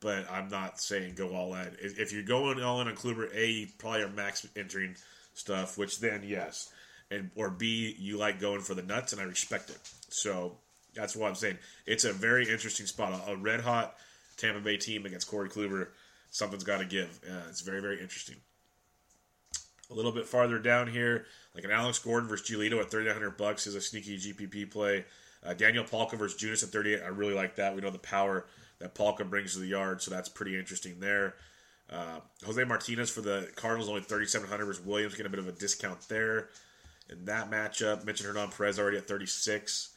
But 0.00 0.30
I'm 0.30 0.48
not 0.48 0.80
saying 0.80 1.14
go 1.14 1.34
all 1.34 1.54
in. 1.54 1.76
If 1.80 2.12
you're 2.12 2.24
going 2.24 2.60
all 2.62 2.80
in 2.80 2.88
on 2.88 2.96
Kluber, 2.96 3.32
A, 3.34 3.46
you 3.46 3.68
probably 3.78 4.02
are 4.02 4.08
max 4.08 4.46
entering 4.56 4.96
stuff, 5.32 5.78
which 5.78 6.00
then, 6.00 6.22
yes. 6.24 6.72
and 7.10 7.30
Or 7.36 7.50
B, 7.50 7.94
you 7.98 8.16
like 8.18 8.40
going 8.40 8.60
for 8.60 8.74
the 8.74 8.82
nuts, 8.82 9.12
and 9.12 9.22
I 9.22 9.24
respect 9.24 9.70
it. 9.70 9.78
So 10.08 10.56
that's 10.94 11.14
what 11.14 11.28
I'm 11.28 11.36
saying. 11.36 11.58
It's 11.86 12.04
a 12.04 12.12
very 12.12 12.50
interesting 12.50 12.86
spot. 12.86 13.22
A 13.28 13.36
red 13.36 13.60
hot 13.60 13.94
Tampa 14.42 14.60
Bay 14.60 14.76
team 14.76 15.06
against 15.06 15.28
Corey 15.28 15.48
Kluber. 15.48 15.88
Something's 16.30 16.64
got 16.64 16.78
to 16.78 16.84
give. 16.84 17.20
Uh, 17.28 17.48
it's 17.48 17.60
very, 17.60 17.80
very 17.80 18.00
interesting. 18.00 18.36
A 19.90 19.94
little 19.94 20.12
bit 20.12 20.26
farther 20.26 20.58
down 20.58 20.88
here, 20.88 21.26
like 21.54 21.64
an 21.64 21.70
Alex 21.70 21.98
Gordon 21.98 22.28
versus 22.28 22.48
Giolito 22.48 22.80
at 22.80 22.90
3,900 22.90 23.36
bucks 23.36 23.66
is 23.66 23.74
a 23.74 23.80
sneaky 23.80 24.18
GPP 24.18 24.70
play. 24.70 25.04
Uh, 25.44 25.54
Daniel 25.54 25.84
Palka 25.84 26.16
versus 26.16 26.40
Junis 26.40 26.62
at 26.62 26.70
38. 26.70 27.02
I 27.02 27.08
really 27.08 27.34
like 27.34 27.56
that. 27.56 27.74
We 27.74 27.82
know 27.82 27.90
the 27.90 27.98
power 27.98 28.46
that 28.78 28.94
Palka 28.94 29.24
brings 29.24 29.52
to 29.54 29.60
the 29.60 29.66
yard, 29.66 30.00
so 30.00 30.10
that's 30.10 30.28
pretty 30.28 30.58
interesting 30.58 30.98
there. 30.98 31.34
Uh, 31.90 32.20
Jose 32.44 32.64
Martinez 32.64 33.10
for 33.10 33.20
the 33.20 33.50
Cardinals 33.54 33.88
only 33.88 34.00
3,700 34.00 34.64
versus 34.64 34.84
Williams, 34.84 35.14
getting 35.14 35.26
a 35.26 35.30
bit 35.30 35.40
of 35.40 35.48
a 35.48 35.52
discount 35.52 36.00
there. 36.08 36.48
In 37.10 37.26
that 37.26 37.50
matchup, 37.50 38.04
mentioned 38.06 38.28
Hernan 38.28 38.50
Perez 38.50 38.78
already 38.78 38.96
at 38.96 39.06
36. 39.06 39.91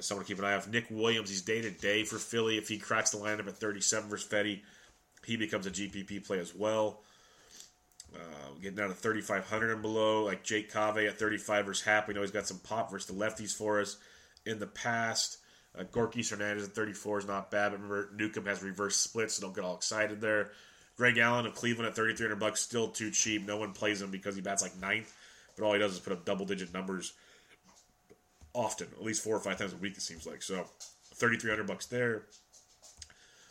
Someone 0.00 0.24
to 0.24 0.28
keep 0.28 0.38
an 0.38 0.44
eye 0.44 0.54
off. 0.54 0.68
Nick 0.68 0.86
Williams, 0.90 1.30
he's 1.30 1.42
day 1.42 1.60
to 1.60 1.70
day 1.70 2.04
for 2.04 2.18
Philly. 2.18 2.58
If 2.58 2.68
he 2.68 2.78
cracks 2.78 3.10
the 3.10 3.18
lineup 3.18 3.46
at 3.46 3.56
37 3.56 4.08
versus 4.10 4.28
Fedde, 4.28 4.60
he 5.24 5.36
becomes 5.36 5.66
a 5.66 5.70
GPP 5.70 6.26
play 6.26 6.38
as 6.38 6.54
well. 6.54 7.00
Uh, 8.14 8.18
getting 8.60 8.76
down 8.76 8.88
to 8.88 8.94
3,500 8.94 9.72
and 9.72 9.82
below, 9.82 10.24
like 10.24 10.44
Jake 10.44 10.72
Cave 10.72 10.96
at 10.96 11.18
35 11.18 11.66
versus 11.66 11.84
Happ. 11.84 12.08
We 12.08 12.14
know 12.14 12.20
he's 12.20 12.30
got 12.30 12.46
some 12.46 12.58
pop 12.58 12.90
versus 12.90 13.08
the 13.08 13.24
lefties 13.24 13.56
for 13.56 13.80
us 13.80 13.96
in 14.46 14.58
the 14.58 14.66
past. 14.66 15.38
Uh, 15.76 15.84
Gorky 15.90 16.22
Hernandez 16.22 16.68
at 16.68 16.74
34 16.74 17.20
is 17.20 17.26
not 17.26 17.50
bad, 17.50 17.70
but 17.70 17.80
remember 17.80 18.10
Newcomb 18.14 18.46
has 18.46 18.62
reverse 18.62 18.96
splits, 18.96 19.34
so 19.34 19.42
don't 19.42 19.54
get 19.54 19.64
all 19.64 19.76
excited 19.76 20.20
there. 20.20 20.52
Greg 20.96 21.18
Allen 21.18 21.46
of 21.46 21.54
Cleveland 21.54 21.88
at 21.88 21.96
3,300 21.96 22.38
bucks, 22.38 22.60
still 22.60 22.88
too 22.88 23.10
cheap. 23.10 23.44
No 23.44 23.56
one 23.56 23.72
plays 23.72 24.00
him 24.00 24.12
because 24.12 24.36
he 24.36 24.40
bats 24.40 24.62
like 24.62 24.80
ninth, 24.80 25.12
but 25.56 25.64
all 25.64 25.72
he 25.72 25.80
does 25.80 25.94
is 25.94 25.98
put 25.98 26.12
up 26.12 26.24
double 26.24 26.46
digit 26.46 26.72
numbers 26.72 27.14
often, 28.54 28.88
at 28.92 29.04
least 29.04 29.22
four 29.22 29.36
or 29.36 29.40
five 29.40 29.58
times 29.58 29.72
a 29.72 29.76
week. 29.76 29.96
It 29.96 30.02
seems 30.02 30.26
like 30.26 30.42
so. 30.42 30.66
3,300 31.14 31.66
bucks 31.66 31.86
there. 31.86 32.22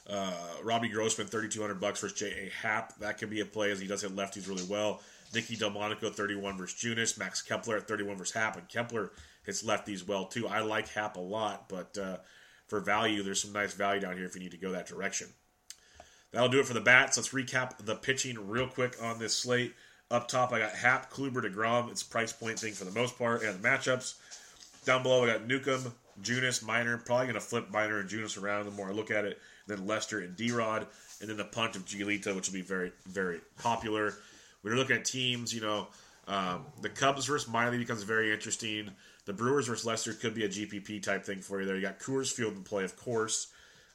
Uh, 0.09 0.33
Robbie 0.63 0.89
Grossman, 0.89 1.27
3,200 1.27 1.79
bucks 1.79 2.01
versus 2.01 2.17
J.A. 2.17 2.49
Happ. 2.49 2.97
That 2.97 3.17
could 3.17 3.29
be 3.29 3.39
a 3.39 3.45
play 3.45 3.71
as 3.71 3.79
he 3.79 3.87
does 3.87 4.01
hit 4.01 4.15
lefties 4.15 4.49
really 4.49 4.65
well. 4.65 5.01
Nicky 5.33 5.55
Delmonico, 5.55 6.09
31 6.09 6.57
versus 6.57 6.79
Junis. 6.79 7.17
Max 7.17 7.41
Kepler 7.41 7.77
at 7.77 7.87
31 7.87 8.17
versus 8.17 8.33
Happ. 8.33 8.57
And 8.57 8.67
Kepler 8.67 9.11
hits 9.45 9.63
lefties 9.63 10.05
well, 10.05 10.25
too. 10.25 10.47
I 10.47 10.59
like 10.59 10.89
Happ 10.89 11.15
a 11.15 11.21
lot, 11.21 11.69
but 11.69 11.97
uh, 11.97 12.17
for 12.67 12.79
value, 12.79 13.23
there's 13.23 13.41
some 13.41 13.53
nice 13.53 13.73
value 13.73 14.01
down 14.01 14.17
here 14.17 14.25
if 14.25 14.35
you 14.35 14.41
need 14.41 14.51
to 14.51 14.57
go 14.57 14.71
that 14.71 14.87
direction. 14.87 15.27
That'll 16.31 16.49
do 16.49 16.59
it 16.59 16.65
for 16.65 16.73
the 16.73 16.81
bats. 16.81 17.15
Let's 17.15 17.29
recap 17.29 17.77
the 17.77 17.95
pitching 17.95 18.49
real 18.49 18.67
quick 18.67 18.97
on 19.01 19.19
this 19.19 19.35
slate. 19.35 19.73
Up 20.11 20.27
top, 20.27 20.51
I 20.51 20.59
got 20.59 20.73
Happ, 20.73 21.11
Kluber, 21.11 21.43
DeGrom. 21.43 21.89
It's 21.89 22.03
price 22.03 22.33
point 22.33 22.59
thing 22.59 22.73
for 22.73 22.85
the 22.85 22.91
most 22.91 23.17
part, 23.17 23.43
and 23.43 23.61
the 23.61 23.67
matchups. 23.67 24.15
Down 24.85 25.03
below, 25.03 25.23
I 25.23 25.27
got 25.27 25.47
Newcomb, 25.47 25.93
Junis, 26.21 26.63
Minor. 26.63 26.97
Probably 26.97 27.25
going 27.25 27.35
to 27.35 27.41
flip 27.41 27.71
Minor 27.71 27.99
and 27.99 28.09
Junis 28.09 28.41
around 28.41 28.65
the 28.65 28.71
more 28.71 28.89
I 28.89 28.91
look 28.91 29.11
at 29.11 29.25
it. 29.25 29.39
Then 29.67 29.87
Lester 29.87 30.19
and 30.19 30.35
D-Rod. 30.35 30.87
And 31.21 31.29
then 31.29 31.37
the 31.37 31.45
punt 31.45 31.75
of 31.75 31.85
Giolito, 31.85 32.35
which 32.35 32.47
will 32.47 32.53
be 32.53 32.61
very, 32.61 32.91
very 33.07 33.39
popular. 33.57 34.13
When 34.61 34.71
you're 34.71 34.77
looking 34.77 34.97
at 34.97 35.05
teams, 35.05 35.53
you 35.53 35.61
know, 35.61 35.87
um, 36.27 36.65
the 36.81 36.89
Cubs 36.89 37.25
versus 37.25 37.49
Miley 37.49 37.77
becomes 37.77 38.03
very 38.03 38.31
interesting. 38.33 38.91
The 39.25 39.33
Brewers 39.33 39.67
versus 39.67 39.85
Lester 39.85 40.13
could 40.13 40.33
be 40.33 40.45
a 40.45 40.49
GPP 40.49 41.01
type 41.01 41.23
thing 41.23 41.39
for 41.39 41.59
you 41.61 41.65
there. 41.65 41.75
You 41.75 41.81
got 41.81 41.99
Coors 41.99 42.31
Field 42.31 42.53
in 42.53 42.63
play, 42.63 42.83
of 42.83 42.97
course. 42.97 43.47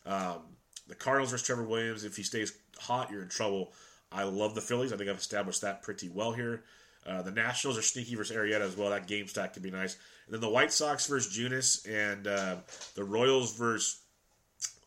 Um, 0.07 0.38
the 0.87 0.94
Cardinals 0.94 1.31
versus 1.31 1.46
Trevor 1.46 1.64
Williams. 1.64 2.05
If 2.05 2.16
he 2.16 2.22
stays 2.22 2.53
hot, 2.79 3.11
you're 3.11 3.22
in 3.22 3.29
trouble. 3.29 3.72
I 4.11 4.22
love 4.22 4.55
the 4.55 4.62
Phillies. 4.62 4.92
I 4.92 4.96
think 4.96 5.11
I've 5.11 5.18
established 5.18 5.61
that 5.62 5.83
pretty 5.83 6.09
well 6.09 6.33
here. 6.33 6.64
Uh, 7.09 7.23
the 7.23 7.31
Nationals 7.31 7.79
are 7.79 7.83
sneaky 7.83 8.14
versus 8.14 8.37
Arrieta 8.37 8.61
as 8.61 8.77
well. 8.77 8.90
That 8.90 9.07
game 9.07 9.27
stack 9.27 9.55
could 9.55 9.62
be 9.62 9.71
nice. 9.71 9.97
And 10.27 10.35
then 10.35 10.40
the 10.40 10.49
White 10.49 10.73
Sox 10.73 11.07
versus 11.07 11.37
Junis 11.37 11.87
and 11.88 12.27
uh, 12.27 12.57
the 12.94 13.05
Royals 13.05 13.57
versus 13.57 14.01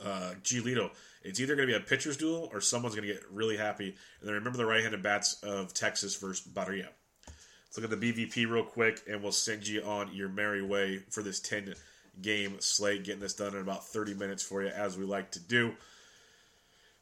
uh, 0.03 0.33
Giolito. 0.43 0.91
It's 1.23 1.39
either 1.39 1.55
going 1.55 1.67
to 1.67 1.73
be 1.73 1.77
a 1.77 1.85
pitcher's 1.85 2.17
duel 2.17 2.49
or 2.53 2.61
someone's 2.61 2.95
going 2.95 3.07
to 3.07 3.13
get 3.13 3.23
really 3.31 3.57
happy. 3.57 3.95
And 4.19 4.27
then 4.27 4.33
remember 4.33 4.57
the 4.57 4.65
right-handed 4.65 5.03
bats 5.03 5.41
of 5.43 5.73
Texas 5.73 6.15
versus 6.15 6.45
Barria. 6.47 6.87
Let's 7.27 7.77
look 7.77 7.91
at 7.91 7.99
the 7.99 8.13
BVP 8.13 8.49
real 8.49 8.65
quick, 8.65 9.01
and 9.09 9.23
we'll 9.23 9.31
send 9.31 9.65
you 9.65 9.81
on 9.83 10.13
your 10.13 10.27
merry 10.27 10.61
way 10.61 10.97
for 11.09 11.23
this 11.23 11.39
10 11.39 11.73
game 12.21 12.57
slate. 12.59 13.05
Getting 13.05 13.21
this 13.21 13.33
done 13.33 13.55
in 13.55 13.61
about 13.61 13.87
30 13.87 14.13
minutes 14.15 14.43
for 14.43 14.61
you, 14.61 14.69
as 14.69 14.97
we 14.97 15.05
like 15.05 15.31
to 15.31 15.39
do. 15.39 15.73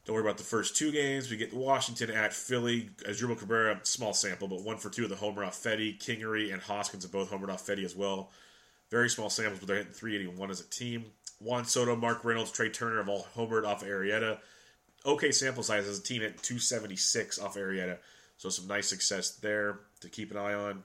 Don't 0.04 0.14
worry 0.14 0.24
about 0.24 0.38
the 0.38 0.44
first 0.44 0.76
two 0.76 0.90
games. 0.90 1.30
We 1.30 1.36
get 1.36 1.52
Washington 1.52 2.10
at 2.10 2.32
Philly. 2.32 2.90
Asdrubal 3.06 3.38
Cabrera, 3.38 3.80
small 3.82 4.14
sample, 4.14 4.48
but 4.48 4.62
one 4.62 4.78
for 4.78 4.88
two 4.88 5.04
of 5.04 5.10
the 5.10 5.16
homer 5.16 5.44
off 5.44 5.62
Fedde. 5.62 5.98
Kingery 5.98 6.52
and 6.52 6.62
Hoskins 6.62 7.04
have 7.04 7.12
both 7.12 7.30
homered 7.30 7.50
off 7.50 7.66
Fedde 7.66 7.84
as 7.84 7.94
well. 7.94 8.30
Very 8.90 9.10
small 9.10 9.30
samples, 9.30 9.60
but 9.60 9.68
they're 9.68 9.76
hitting 9.76 9.92
381 9.92 10.50
as 10.50 10.60
a 10.60 10.68
team. 10.68 11.04
Juan 11.38 11.64
Soto, 11.64 11.96
Mark 11.96 12.24
Reynolds, 12.24 12.50
Trea 12.50 12.70
Turner 12.70 12.98
have 12.98 13.08
all 13.08 13.26
homered 13.36 13.66
off 13.66 13.84
Arrieta. 13.84 14.38
Okay 15.06 15.32
sample 15.32 15.62
size 15.62 15.86
as 15.86 15.98
a 15.98 16.02
team 16.02 16.22
at 16.22 16.42
276 16.42 17.38
off 17.38 17.56
Arrieta. 17.56 17.98
So 18.36 18.48
some 18.48 18.66
nice 18.66 18.88
success 18.88 19.32
there 19.36 19.80
to 20.00 20.08
keep 20.08 20.30
an 20.30 20.36
eye 20.36 20.54
on. 20.54 20.84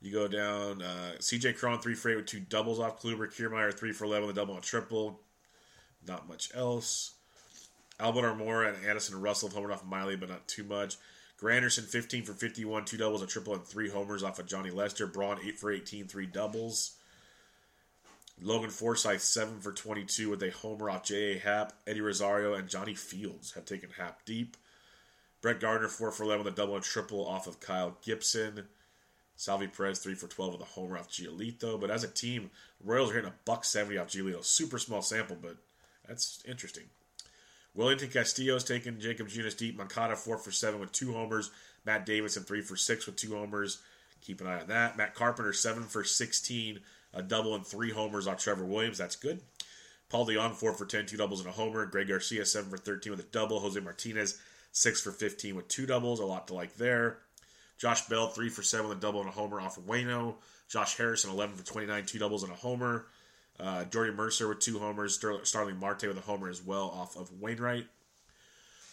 You 0.00 0.12
go 0.12 0.26
down, 0.26 0.82
uh, 0.82 1.12
CJ 1.18 1.56
Cron, 1.56 1.78
3 1.80 1.94
for 1.94 2.10
8 2.10 2.16
with 2.16 2.26
two 2.26 2.40
doubles 2.40 2.80
off 2.80 3.00
Kluber. 3.00 3.32
Kiermaier, 3.32 3.72
3 3.72 3.92
for 3.92 4.04
11 4.04 4.26
with 4.26 4.36
a 4.36 4.40
double 4.40 4.54
and 4.54 4.62
triple. 4.62 5.20
Not 6.06 6.28
much 6.28 6.50
else. 6.54 7.14
Albert 8.02 8.36
Almora 8.36 8.74
and 8.74 8.84
Addison 8.84 9.20
Russell 9.20 9.48
homered 9.48 9.72
off 9.72 9.84
Miley, 9.84 10.16
but 10.16 10.28
not 10.28 10.48
too 10.48 10.64
much. 10.64 10.96
Granderson, 11.40 11.84
15 11.84 12.24
for 12.24 12.32
51, 12.32 12.84
two 12.84 12.96
doubles, 12.96 13.22
a 13.22 13.26
triple, 13.26 13.54
and 13.54 13.64
three 13.64 13.88
homers 13.88 14.24
off 14.24 14.40
of 14.40 14.46
Johnny 14.46 14.70
Lester. 14.70 15.06
Braun, 15.06 15.38
8 15.42 15.56
for 15.56 15.70
18, 15.70 16.08
three 16.08 16.26
doubles. 16.26 16.96
Logan 18.40 18.70
Forsythe, 18.70 19.20
7 19.20 19.60
for 19.60 19.72
22 19.72 20.30
with 20.30 20.42
a 20.42 20.50
homer 20.50 20.90
off 20.90 21.04
J.A. 21.04 21.38
Happ. 21.38 21.74
Eddie 21.86 22.00
Rosario 22.00 22.54
and 22.54 22.68
Johnny 22.68 22.94
Fields 22.94 23.52
have 23.52 23.64
taken 23.64 23.90
Happ 23.90 24.24
deep. 24.24 24.56
Brett 25.40 25.60
Gardner, 25.60 25.88
4 25.88 26.10
for 26.10 26.24
11 26.24 26.44
with 26.44 26.54
a 26.54 26.56
double 26.56 26.74
and 26.74 26.84
triple 26.84 27.24
off 27.24 27.46
of 27.46 27.60
Kyle 27.60 27.96
Gibson. 28.04 28.64
Salvy 29.36 29.68
Perez, 29.68 30.00
3 30.00 30.14
for 30.14 30.26
12 30.26 30.54
with 30.54 30.62
a 30.62 30.64
homer 30.64 30.98
off 30.98 31.08
Giolito. 31.08 31.80
But 31.80 31.90
as 31.90 32.02
a 32.02 32.08
team, 32.08 32.50
Royals 32.82 33.10
are 33.10 33.14
hitting 33.14 33.30
a 33.30 33.34
buck 33.44 33.64
70 33.64 33.96
off 33.98 34.08
Giolito. 34.08 34.44
Super 34.44 34.78
small 34.78 35.02
sample, 35.02 35.36
but 35.40 35.56
that's 36.06 36.42
interesting. 36.48 36.84
Wellington 37.74 38.08
Castillo's 38.08 38.64
taken 38.64 39.00
Jacob 39.00 39.28
Junis 39.28 39.56
deep. 39.56 39.76
Moncada 39.76 40.16
four 40.16 40.38
for 40.38 40.50
seven 40.50 40.80
with 40.80 40.92
two 40.92 41.12
homers. 41.12 41.50
Matt 41.84 42.06
Davidson 42.06 42.44
three 42.44 42.60
for 42.60 42.76
six 42.76 43.06
with 43.06 43.16
two 43.16 43.34
homers. 43.34 43.78
Keep 44.20 44.40
an 44.40 44.46
eye 44.46 44.60
on 44.60 44.68
that. 44.68 44.96
Matt 44.96 45.14
Carpenter 45.14 45.52
seven 45.52 45.82
for 45.84 46.04
sixteen, 46.04 46.80
a 47.12 47.22
double 47.22 47.54
and 47.54 47.66
three 47.66 47.90
homers 47.90 48.26
on 48.26 48.36
Trevor 48.36 48.64
Williams. 48.64 48.98
That's 48.98 49.16
good. 49.16 49.40
Paul 50.08 50.26
DeJong 50.26 50.52
four 50.52 50.74
for 50.74 50.84
10, 50.84 51.06
two 51.06 51.16
doubles 51.16 51.40
and 51.40 51.48
a 51.48 51.52
homer. 51.52 51.86
Greg 51.86 52.08
Garcia 52.08 52.44
seven 52.44 52.70
for 52.70 52.76
thirteen 52.76 53.12
with 53.12 53.20
a 53.20 53.28
double. 53.32 53.60
Jose 53.60 53.80
Martinez 53.80 54.38
six 54.70 55.00
for 55.00 55.10
fifteen 55.10 55.56
with 55.56 55.68
two 55.68 55.86
doubles. 55.86 56.20
A 56.20 56.26
lot 56.26 56.46
to 56.48 56.54
like 56.54 56.76
there. 56.76 57.18
Josh 57.78 58.06
Bell 58.06 58.28
three 58.28 58.50
for 58.50 58.62
seven 58.62 58.88
with 58.88 58.98
a 58.98 59.00
double 59.00 59.20
and 59.20 59.28
a 59.28 59.32
homer 59.32 59.60
off 59.60 59.78
of 59.78 59.86
Wayno. 59.86 60.34
Josh 60.68 60.96
Harrison 60.96 61.30
eleven 61.30 61.56
for 61.56 61.64
twenty 61.64 61.86
nine, 61.86 62.04
two 62.04 62.18
doubles 62.18 62.42
and 62.42 62.52
a 62.52 62.56
homer. 62.56 63.06
Uh, 63.60 63.84
Jordy 63.84 64.12
Mercer 64.12 64.48
with 64.48 64.60
two 64.60 64.78
homers. 64.78 65.20
Starling 65.42 65.78
Marte 65.78 66.04
with 66.04 66.18
a 66.18 66.22
homer 66.22 66.48
as 66.48 66.62
well 66.62 66.90
off 66.90 67.16
of 67.16 67.30
Wainwright. 67.40 67.86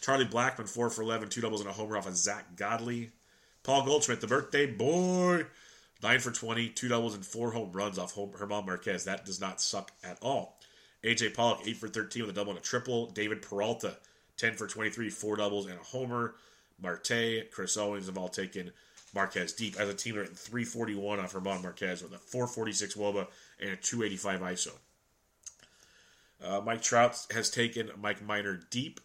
Charlie 0.01 0.25
Blackmon, 0.25 0.67
4 0.67 0.89
for 0.89 1.01
11, 1.01 1.29
two 1.29 1.41
doubles 1.41 1.61
and 1.61 1.69
a 1.69 1.73
homer 1.73 1.97
off 1.97 2.07
of 2.07 2.15
Zack 2.15 2.55
Godley. 2.55 3.11
Paul 3.63 3.83
Goldschmidt, 3.83 4.21
the 4.21 4.27
birthday 4.27 4.65
boy, 4.65 5.45
9 6.01 6.19
for 6.19 6.31
20, 6.31 6.69
two 6.69 6.87
doubles 6.87 7.13
and 7.13 7.25
four 7.25 7.51
home 7.51 7.71
runs 7.73 7.99
off 7.99 8.15
Herman 8.15 8.65
Marquez. 8.65 9.03
That 9.05 9.25
does 9.25 9.41
not 9.41 9.61
suck 9.61 9.91
at 10.03 10.17
all. 10.21 10.57
AJ 11.03 11.33
Pollock, 11.33 11.61
8 11.65 11.77
for 11.77 11.87
13 11.87 12.23
with 12.23 12.31
a 12.31 12.33
double 12.33 12.51
and 12.51 12.59
a 12.59 12.63
triple. 12.63 13.07
David 13.07 13.41
Peralta, 13.41 13.97
10 14.37 14.53
for 14.53 14.67
23, 14.67 15.09
four 15.09 15.35
doubles, 15.35 15.65
and 15.65 15.79
a 15.79 15.83
homer. 15.83 16.35
Marte, 16.81 17.51
Chris 17.51 17.75
Owings 17.75 18.05
have 18.05 18.17
all 18.17 18.29
taken 18.29 18.71
Marquez 19.13 19.53
deep. 19.53 19.77
As 19.77 19.89
a 19.89 19.93
team, 19.93 20.15
they're 20.15 20.23
at 20.23 20.37
341 20.37 21.19
off 21.19 21.33
Herman 21.33 21.61
Marquez 21.61 22.01
with 22.01 22.13
a 22.13 22.17
446 22.17 22.95
Woba 22.95 23.27
and 23.59 23.71
a 23.71 23.75
285 23.75 24.41
ISO. 24.41 24.71
Uh, 26.43 26.61
Mike 26.61 26.81
Trout 26.81 27.17
has 27.31 27.49
taken 27.49 27.89
Mike 28.01 28.21
Minor 28.21 28.59
deep. 28.69 28.99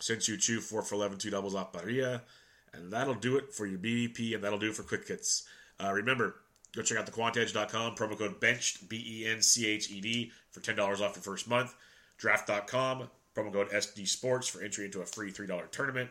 Shin-Soo 0.00 0.36
Choo, 0.36 0.60
4 0.60 0.82
for 0.82 0.94
11, 0.94 1.18
two 1.18 1.30
doubles 1.30 1.54
off 1.54 1.72
Barria. 1.72 2.22
And 2.72 2.92
that'll 2.92 3.14
do 3.14 3.36
it 3.36 3.52
for 3.52 3.66
your 3.66 3.78
BVP, 3.78 4.34
and 4.34 4.42
that'll 4.42 4.58
do 4.58 4.70
it 4.70 4.74
for 4.74 4.82
Quick 4.82 5.06
Hits. 5.06 5.46
Uh, 5.82 5.92
remember, 5.92 6.36
go 6.74 6.82
check 6.82 6.98
out 6.98 7.06
thequantedge.com, 7.06 7.94
promo 7.94 8.18
code 8.18 8.40
BENCHED, 8.40 8.88
B 8.88 9.04
E 9.06 9.26
N 9.26 9.40
C 9.40 9.66
H 9.66 9.90
E 9.90 10.00
D, 10.00 10.32
for 10.50 10.60
$10 10.60 10.78
off 10.78 11.00
your 11.00 11.22
first 11.22 11.48
month. 11.48 11.74
Draft.com, 12.18 13.08
promo 13.34 13.52
code 13.52 13.70
SD 13.70 14.08
Sports 14.08 14.48
for 14.48 14.62
entry 14.62 14.86
into 14.86 15.00
a 15.00 15.06
free 15.06 15.32
$3 15.32 15.70
tournament. 15.70 16.10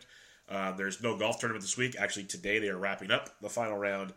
Uh, 0.49 0.71
there's 0.71 1.01
no 1.01 1.17
golf 1.17 1.39
tournament 1.39 1.63
this 1.63 1.77
week. 1.77 1.95
Actually, 1.99 2.25
today 2.25 2.59
they 2.59 2.69
are 2.69 2.77
wrapping 2.77 3.11
up 3.11 3.29
the 3.41 3.49
final 3.49 3.77
round 3.77 4.13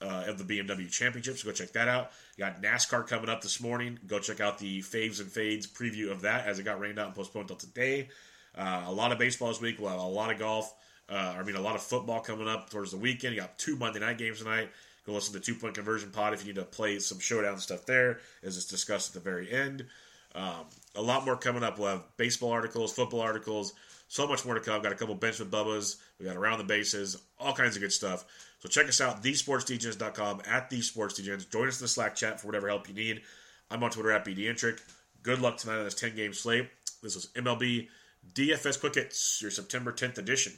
uh, 0.00 0.24
of 0.26 0.38
the 0.38 0.44
BMW 0.44 0.90
Championship, 0.90 1.38
so 1.38 1.48
go 1.48 1.52
check 1.52 1.72
that 1.72 1.88
out. 1.88 2.10
You 2.36 2.44
got 2.44 2.62
NASCAR 2.62 3.06
coming 3.06 3.28
up 3.28 3.40
this 3.40 3.60
morning. 3.60 3.98
Go 4.06 4.18
check 4.18 4.40
out 4.40 4.58
the 4.58 4.80
Faves 4.80 5.20
and 5.20 5.30
Fades 5.30 5.66
preview 5.66 6.10
of 6.10 6.22
that 6.22 6.46
as 6.46 6.58
it 6.58 6.64
got 6.64 6.80
rained 6.80 6.98
out 6.98 7.06
and 7.06 7.14
postponed 7.14 7.50
until 7.50 7.56
today. 7.56 8.08
Uh, 8.56 8.84
a 8.86 8.92
lot 8.92 9.12
of 9.12 9.18
baseball 9.18 9.48
this 9.48 9.60
week. 9.60 9.78
We'll 9.78 9.90
have 9.90 9.98
a 9.98 10.02
lot 10.02 10.32
of 10.32 10.38
golf. 10.38 10.74
Uh, 11.08 11.34
I 11.38 11.42
mean, 11.42 11.56
a 11.56 11.60
lot 11.60 11.76
of 11.76 11.82
football 11.82 12.20
coming 12.20 12.48
up 12.48 12.70
towards 12.70 12.90
the 12.90 12.96
weekend. 12.96 13.34
You 13.34 13.40
got 13.40 13.58
two 13.58 13.76
Monday 13.76 14.00
night 14.00 14.18
games 14.18 14.38
tonight. 14.38 14.70
Go 15.06 15.12
listen 15.12 15.32
to 15.34 15.38
the 15.38 15.44
Two 15.44 15.54
Point 15.54 15.74
Conversion 15.74 16.10
Pod 16.10 16.34
if 16.34 16.40
you 16.40 16.52
need 16.52 16.58
to 16.58 16.64
play 16.64 16.98
some 16.98 17.20
showdown 17.20 17.58
stuff 17.58 17.86
there, 17.86 18.18
as 18.42 18.56
it's 18.56 18.66
discussed 18.66 19.14
at 19.14 19.22
the 19.22 19.30
very 19.30 19.50
end. 19.50 19.86
Um, 20.34 20.66
a 20.96 21.02
lot 21.02 21.24
more 21.24 21.36
coming 21.36 21.62
up. 21.62 21.78
We'll 21.78 21.88
have 21.88 22.04
baseball 22.16 22.50
articles, 22.50 22.92
football 22.92 23.20
articles, 23.20 23.72
so 24.08 24.26
much 24.26 24.44
more 24.44 24.54
to 24.54 24.60
come. 24.60 24.82
Got 24.82 24.92
a 24.92 24.96
couple 24.96 25.14
bench 25.14 25.38
with 25.38 25.50
Bubba's. 25.50 25.98
We 26.18 26.26
got 26.26 26.36
around 26.36 26.58
the 26.58 26.64
bases, 26.64 27.22
all 27.38 27.52
kinds 27.52 27.76
of 27.76 27.82
good 27.82 27.92
stuff. 27.92 28.24
So 28.58 28.68
check 28.68 28.88
us 28.88 29.00
out, 29.00 29.22
thesportsdegens.com, 29.22 30.42
at 30.46 30.70
thesportsdgens. 30.70 31.50
Join 31.50 31.68
us 31.68 31.80
in 31.80 31.84
the 31.84 31.88
Slack 31.88 32.14
chat 32.14 32.40
for 32.40 32.46
whatever 32.46 32.68
help 32.68 32.88
you 32.88 32.94
need. 32.94 33.22
I'm 33.70 33.82
on 33.82 33.90
Twitter 33.90 34.12
at 34.12 34.24
BDintric. 34.24 34.80
Good 35.22 35.40
luck 35.40 35.56
tonight 35.56 35.78
on 35.78 35.84
this 35.84 35.94
10 35.94 36.16
game 36.16 36.32
slate. 36.32 36.68
This 37.02 37.14
was 37.14 37.28
MLB 37.34 37.88
DFS 38.32 38.80
Quick 38.80 38.94
Hits, 38.94 39.40
your 39.42 39.50
September 39.50 39.92
10th 39.92 40.18
edition. 40.18 40.52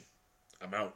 I'm 0.61 0.73
out. 0.73 0.95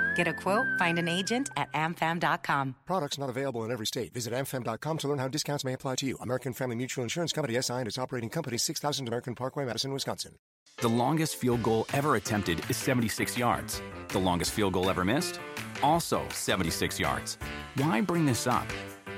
Get 0.15 0.27
a 0.27 0.33
quote, 0.33 0.67
find 0.77 0.99
an 0.99 1.07
agent 1.07 1.49
at 1.57 1.71
amfam.com. 1.73 2.75
Products 2.85 3.17
not 3.17 3.29
available 3.29 3.63
in 3.63 3.71
every 3.71 3.85
state. 3.85 4.13
Visit 4.13 4.33
amfam.com 4.33 4.97
to 4.99 5.07
learn 5.07 5.19
how 5.19 5.27
discounts 5.27 5.63
may 5.63 5.73
apply 5.73 5.95
to 5.95 6.05
you. 6.05 6.17
American 6.21 6.53
Family 6.53 6.75
Mutual 6.75 7.03
Insurance 7.03 7.31
Company 7.33 7.59
SI 7.61 7.73
and 7.73 7.87
its 7.87 7.97
operating 7.97 8.29
company 8.29 8.57
6000 8.57 9.07
American 9.07 9.35
Parkway, 9.35 9.65
Madison, 9.65 9.93
Wisconsin. 9.93 10.35
The 10.77 10.89
longest 10.89 11.35
field 11.35 11.61
goal 11.63 11.85
ever 11.93 12.15
attempted 12.15 12.59
is 12.69 12.77
76 12.77 13.37
yards. 13.37 13.81
The 14.09 14.19
longest 14.19 14.51
field 14.51 14.73
goal 14.73 14.89
ever 14.89 15.05
missed? 15.05 15.39
Also 15.83 16.23
76 16.29 16.99
yards. 16.99 17.37
Why 17.75 18.01
bring 18.01 18.25
this 18.25 18.47
up? 18.47 18.67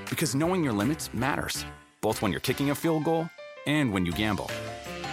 Because 0.10 0.36
knowing 0.36 0.64
your 0.64 0.74
limits 0.74 1.14
matters, 1.14 1.66
both 2.02 2.22
when 2.22 2.32
you're 2.32 2.42
kicking 2.42 2.70
a 2.70 2.76
field 2.76 3.06
goal 3.06 3.30
and 3.66 3.94
when 3.94 4.06
you 4.06 4.12
gamble. 4.12 4.52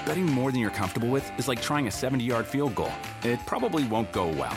Betting 0.04 0.26
more 0.26 0.50
than 0.50 0.60
you're 0.60 0.70
comfortable 0.70 1.08
with 1.08 1.30
is 1.38 1.46
like 1.46 1.62
trying 1.62 1.86
a 1.86 1.90
70 1.90 2.24
yard 2.24 2.46
field 2.46 2.74
goal. 2.74 2.92
It 3.22 3.38
probably 3.46 3.84
won't 3.84 4.12
go 4.12 4.26
well. 4.28 4.56